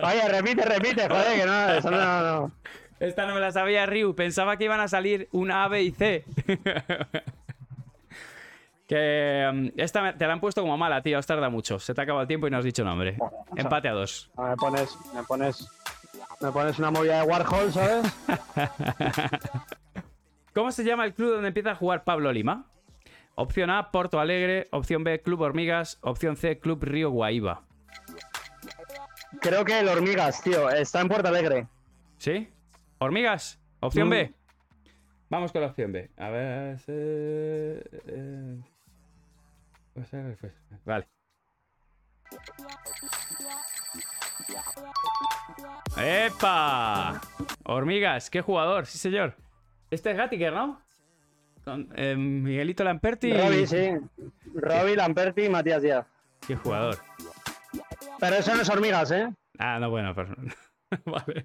[0.04, 2.52] Oye, repite, repite, joder, que no, eso no, no, no.
[3.00, 4.16] Esta no me la sabía Ryu.
[4.16, 6.26] Pensaba que iban a salir una A, B y C.
[8.88, 11.20] que mm, esta me- te la han puesto como mala, tío.
[11.20, 11.80] Os tarda mucho.
[11.80, 13.18] Se te ha acabado el tiempo y no has dicho nombre.
[13.56, 14.32] Empate a dos.
[14.38, 15.68] Me pones, me pones,
[16.42, 18.14] me pones una movida de Warhol, ¿sabes?
[20.54, 22.66] ¿Cómo se llama el club donde empieza a jugar Pablo Lima?
[23.36, 24.68] Opción A, Porto Alegre.
[24.72, 26.00] Opción B, Club Hormigas.
[26.02, 27.62] Opción C, Club Río Guaíba.
[29.42, 31.68] Creo que el Hormigas, tío, está en Puerto Alegre.
[32.18, 32.50] ¿Sí?
[33.00, 33.60] ¿Hormigas?
[33.80, 34.12] Opción Mm.
[34.12, 34.34] B.
[35.30, 36.10] Vamos con la opción B.
[36.18, 36.80] A ver.
[36.88, 38.58] eh, eh,
[39.94, 40.54] pues, eh, pues,
[40.86, 41.08] Vale.
[45.98, 47.20] ¡Epa!
[47.64, 49.36] Hormigas, qué jugador, sí señor.
[49.90, 50.82] Este es Gattiker, ¿no?
[51.64, 53.34] Con eh, Miguelito Lamperti.
[53.34, 53.90] Robbie, sí.
[54.56, 56.06] Robbie, Lamperti y Matías Díaz.
[56.46, 56.98] Qué jugador.
[58.20, 59.30] Pero eso no es Hormigas, ¿eh?
[59.60, 60.36] Ah, no, bueno, pero...
[61.06, 61.44] vale.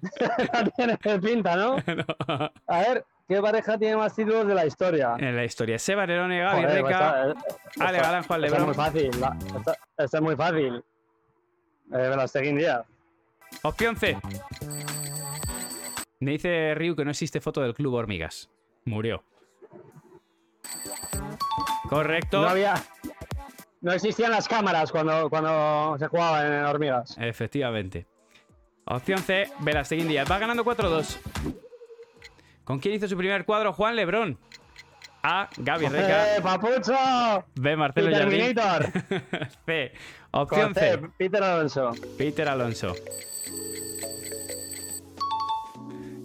[1.01, 1.75] Tiene pinta, ¿no?
[1.87, 2.51] No.
[2.67, 5.15] A ver, ¿qué pareja tiene más títulos de la historia?
[5.19, 8.65] En la historia, Seba Nerone, Gaby Joder, Reca, esta- Ale Galán, Juan esta es Lebrón.
[8.65, 9.11] muy fácil.
[9.19, 10.75] la- esta, esta es muy fácil.
[11.91, 12.85] Eh, Velasteguín Díaz.
[13.63, 14.17] Opción C.
[16.19, 18.49] Me dice Ryu que no existe foto del club Hormigas.
[18.85, 19.23] Murió.
[21.89, 22.41] Correcto.
[22.41, 22.73] No había.
[23.81, 27.17] No existían las cámaras cuando, cuando se jugaba en Hormigas.
[27.19, 28.07] Efectivamente.
[28.85, 30.29] Opción C, Velasteguín Díaz.
[30.29, 31.17] Va ganando 4-2.
[32.63, 33.73] ¿Con quién hizo su primer cuadro?
[33.73, 34.37] Juan Lebrón.
[35.23, 35.49] A.
[35.57, 36.37] Gaby Reca.
[36.37, 37.45] ¡Eh, papucho!
[37.55, 37.75] B.
[37.77, 38.55] Marcelo Jardín.
[39.65, 39.93] C.
[40.31, 40.99] Opción C, C.
[41.17, 41.91] Peter Alonso.
[42.17, 42.95] Peter Alonso.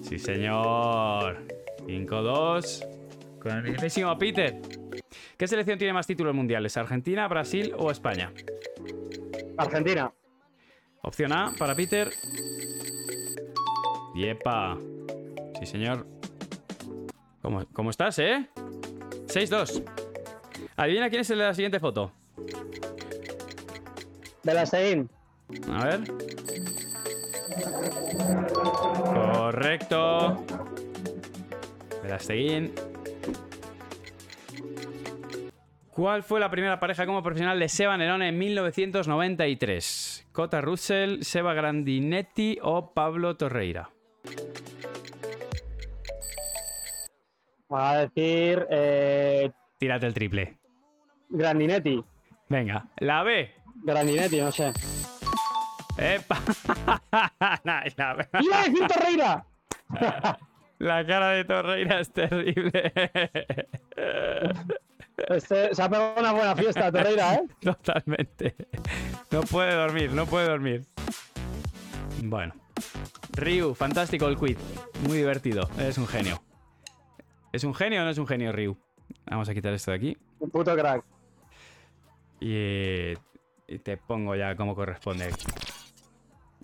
[0.03, 1.47] Sí, señor.
[1.87, 2.87] 5-2.
[3.41, 4.61] Con el mismísimo Peter.
[5.37, 6.77] ¿Qué selección tiene más títulos mundiales?
[6.77, 8.33] ¿Argentina, Brasil o España?
[9.57, 10.13] Argentina.
[11.03, 12.11] Opción A para Peter.
[14.15, 14.79] Yepa.
[15.59, 16.07] Sí, señor.
[17.43, 18.49] ¿Cómo, cómo estás, eh?
[19.27, 19.85] 6-2.
[20.77, 22.13] Adivina quién es el de la siguiente foto.
[24.43, 25.09] De la Stein.
[25.71, 26.01] A ver.
[29.49, 30.45] Correcto.
[32.03, 32.73] Velasteguín.
[35.91, 40.29] ¿Cuál fue la primera pareja como profesional de Seba Nerone en 1993?
[40.33, 43.91] ¿Cota Russell, Seba Grandinetti o Pablo Torreira?
[47.73, 50.59] Va a decir eh, Tírate el triple.
[51.29, 52.03] Grandinetti.
[52.49, 53.51] Venga, la B.
[53.85, 54.73] Grandinetti, no sé.
[55.99, 56.41] ¡Epa!
[57.65, 59.45] la, la- ¡Iba a decir Torreira!
[60.79, 62.93] la cara de Torreira es terrible.
[65.29, 67.43] Este, se ha pegado una buena fiesta, Torreira, ¿eh?
[67.61, 68.55] Totalmente.
[69.31, 70.87] No puede dormir, no puede dormir.
[72.23, 72.55] Bueno.
[73.39, 74.59] Ryu, fantástico el quiz.
[75.07, 75.69] Muy divertido.
[75.79, 76.43] Es un genio.
[77.53, 78.77] ¿Es un genio o no es un genio, Ryu?
[79.27, 80.17] Vamos a quitar esto de aquí.
[80.41, 81.05] Un puto crack.
[82.41, 83.13] Y,
[83.67, 85.31] y te pongo ya como corresponde.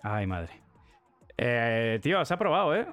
[0.02, 0.50] Ay, madre.
[1.36, 2.86] Eh, tío, se ha probado, ¿eh?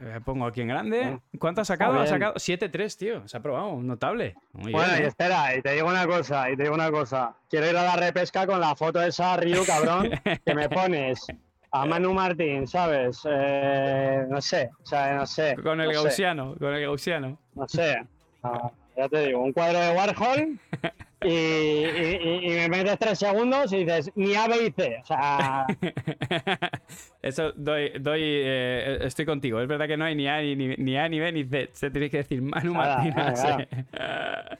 [0.00, 1.20] Eh, Pongo aquí en grande.
[1.38, 2.00] ¿Cuánto ha sacado?
[2.00, 3.28] Ha sacado 7-3, tío.
[3.28, 3.76] Se ha probado.
[3.82, 4.36] Notable.
[4.52, 7.34] Muy Bueno, bien, y espera, y te digo una cosa, y te digo una cosa.
[7.50, 10.08] Quiero ir a la repesca con la foto de esa Ryu, cabrón,
[10.46, 11.26] que me pones
[11.72, 13.20] a Manu Martín, ¿sabes?
[13.28, 15.56] Eh, no sé, o sea, no sé.
[15.62, 17.38] Con el no sé, gaussiano, con el gaussiano.
[17.54, 18.02] No sé.
[18.42, 20.58] Ah, ya te digo, un cuadro de Warhol
[21.22, 24.98] y, y- y- y me metes tres segundos y dices ni A, B y C.
[25.02, 25.66] O sea,
[27.22, 29.60] Eso doy, doy eh, estoy contigo.
[29.60, 31.70] Es verdad que no hay ni A ni, ni- A ni B ni C.
[31.72, 33.14] Se tiene que decir Manu Martín.
[33.16, 33.66] nada,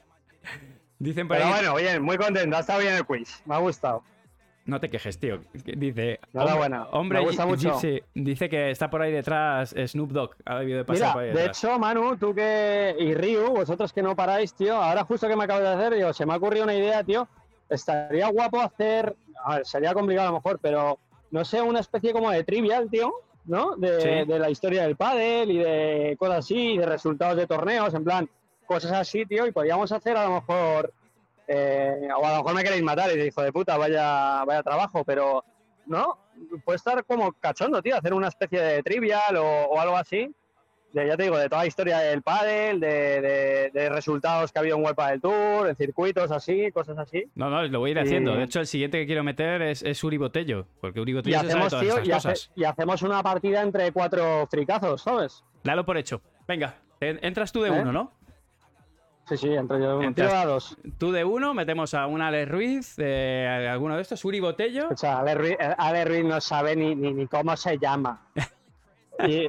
[0.99, 1.53] Dicen por pero ahí.
[1.55, 4.03] bueno, bien, muy contento, ha estado bien el quiz, me ha gustado.
[4.65, 5.41] No te quejes, tío.
[5.53, 6.19] Dice.
[6.33, 7.73] Enhorabuena, Hombre, me gusta mucho.
[7.73, 10.35] Dice, dice que está por ahí detrás Snoop Dogg.
[10.45, 12.95] Ha debido de pasar Mira, por ahí de hecho, Manu, tú que.
[12.97, 16.13] y Ryu, vosotros que no paráis, tío, ahora justo que me acabo de hacer, digo,
[16.13, 17.27] se me ha ocurrido una idea, tío.
[17.69, 19.15] Estaría guapo hacer.
[19.43, 20.97] A ver, sería complicado a lo mejor, pero
[21.31, 23.11] no sé, una especie como de trivial, tío,
[23.45, 23.75] ¿no?
[23.75, 24.31] De, Sí.
[24.31, 28.29] de la historia del pádel y de cosas así, de resultados de torneos, en plan,
[28.65, 30.93] cosas así, tío, y podríamos hacer a lo mejor.
[31.53, 35.03] Eh, o a lo mejor me queréis matar y hijo de puta, vaya, vaya trabajo,
[35.03, 35.43] pero.
[35.85, 36.17] ¿No?
[36.63, 40.33] Puede estar como cachondo, tío, hacer una especie de trivial o, o algo así
[40.93, 44.59] de, ya te digo, de toda la historia del pádel, de, de- de resultados que
[44.59, 47.25] ha habido en World Padel Tour, en circuitos así, cosas así.
[47.35, 48.33] No, no, lo voy a ir Y- haciendo.
[48.35, 50.67] De hecho, el siguiente que quiero meter es, es Uri Botello.
[50.79, 52.51] Porque Uri Y Botello sabe hacemos, todas tío, y, hace- cosas.
[52.55, 55.43] y hacemos una partida entre cuatro fricazos, ¿sabes?
[55.63, 56.21] Dalo por hecho.
[56.47, 57.81] Venga, entras tú de ¿Eh?
[57.81, 58.11] uno, ¿no?
[59.29, 60.77] Sí, sí, entre yo un Entras- tiro a dos.
[60.97, 64.89] Tú de uno, metemos a un Alex Ruiz, eh, alguno de estos, Uri Botello.
[64.91, 68.21] O sea, Ale Ruiz, eh, Ale Ruiz no sabe ni, ni, ni cómo se llama.
[69.27, 69.47] Y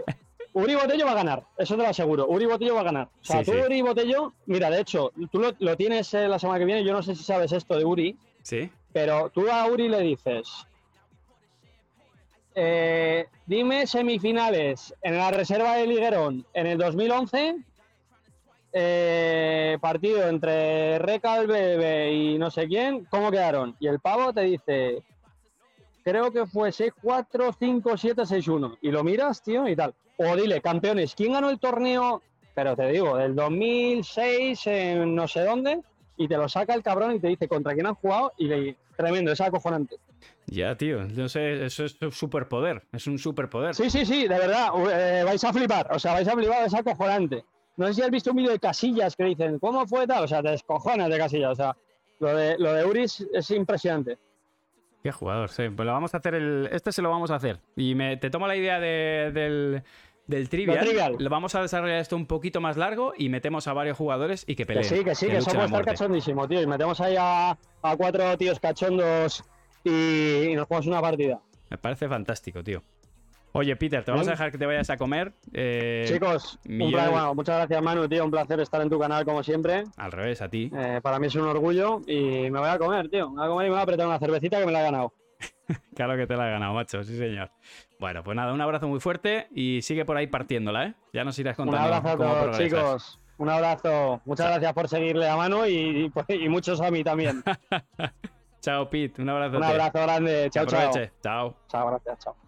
[0.52, 2.26] Uri Botello va a ganar, eso te lo aseguro.
[2.28, 3.06] Uri Botello va a ganar.
[3.20, 3.64] O sea, Sí, tú, sí.
[3.64, 6.92] Uri Botello, mira, de hecho, tú lo, lo tienes eh, la semana que viene, yo
[6.92, 8.70] no sé si sabes esto de Uri, Sí.
[8.92, 10.66] Pero tú a Uri le dices,
[12.54, 17.56] eh, dime semifinales en la reserva de Liguerón en el 2011,
[18.76, 23.76] eh, partido entre Recalbebe y no sé quién, ¿cómo quedaron?
[23.78, 25.04] Y el pavo te dice,
[26.02, 28.78] creo que fue 6-4, 5-7, 6-1.
[28.82, 29.94] Y lo miras, tío, y tal.
[30.16, 32.20] O dile, campeones, ¿quién ganó el torneo?
[32.52, 35.80] Pero te digo, del 2006 en no sé dónde,
[36.16, 38.76] y te lo saca el cabrón y te dice contra quién han jugado y le
[38.96, 39.96] tremendo, es acojonante.
[40.46, 41.04] Ya, tío.
[41.04, 42.82] No sé, eso es un superpoder.
[42.92, 43.74] Es un superpoder.
[43.74, 46.74] Sí, sí, sí, de verdad, eh, vais a flipar, o sea, vais a flipar, es
[46.74, 47.44] acojonante.
[47.76, 50.24] No sé si has visto un vídeo de Casillas que dicen, ¿cómo fue tal?
[50.24, 51.76] O sea, te descojonas de Casillas, o sea,
[52.20, 54.18] lo de, lo de Uris es impresionante.
[55.02, 55.68] Qué jugador, sí.
[55.68, 56.68] Pues lo vamos a hacer el.
[56.72, 57.60] Este se lo vamos a hacer.
[57.76, 59.82] Y me, te tomo la idea de- del,
[60.26, 61.16] del trivial.
[61.18, 64.54] Lo vamos a desarrollar esto un poquito más largo y metemos a varios jugadores y
[64.54, 64.84] que Que peleen.
[64.84, 66.62] sí, que sí, que luchen eso puede estar cachondísimo, tío.
[66.62, 67.50] Y metemos ahí a,
[67.82, 69.44] a cuatro tíos cachondos
[69.82, 71.38] y, y nos jugamos una partida.
[71.68, 72.82] Me parece fantástico, tío.
[73.56, 75.32] Oye, Peter, te vamos a dejar que te vayas a comer.
[75.52, 78.24] eh, Chicos, un placer, bueno, muchas gracias Manu, tío.
[78.24, 79.84] Un placer estar en tu canal como siempre.
[79.96, 80.72] Al revés, a ti.
[80.76, 83.30] Eh, para mí es un orgullo y me voy a comer, tío.
[83.30, 84.84] Me voy a comer y me voy a apretar una cervecita que me la he
[84.84, 85.12] ganado.
[85.94, 87.04] Claro que te la he ganado, macho.
[87.04, 87.48] Sí, señor.
[88.00, 90.94] Bueno, pues nada, un abrazo muy fuerte y sigue por ahí partiéndola, ¿eh?
[91.12, 92.64] Ya nos irás Un contando abrazo a todos, progresas.
[92.64, 93.20] chicos.
[93.38, 94.20] Un abrazo.
[94.24, 97.42] Muchas gracias por seguirle a mano y, y muchos a mí también.
[98.60, 99.22] chao, Pete.
[99.22, 99.56] Un abrazo.
[99.56, 100.48] Un abrazo grande.
[100.50, 100.90] Chao, chao.
[101.22, 101.56] Chao.
[101.68, 102.18] Chao, gracias.
[102.18, 102.43] Chao.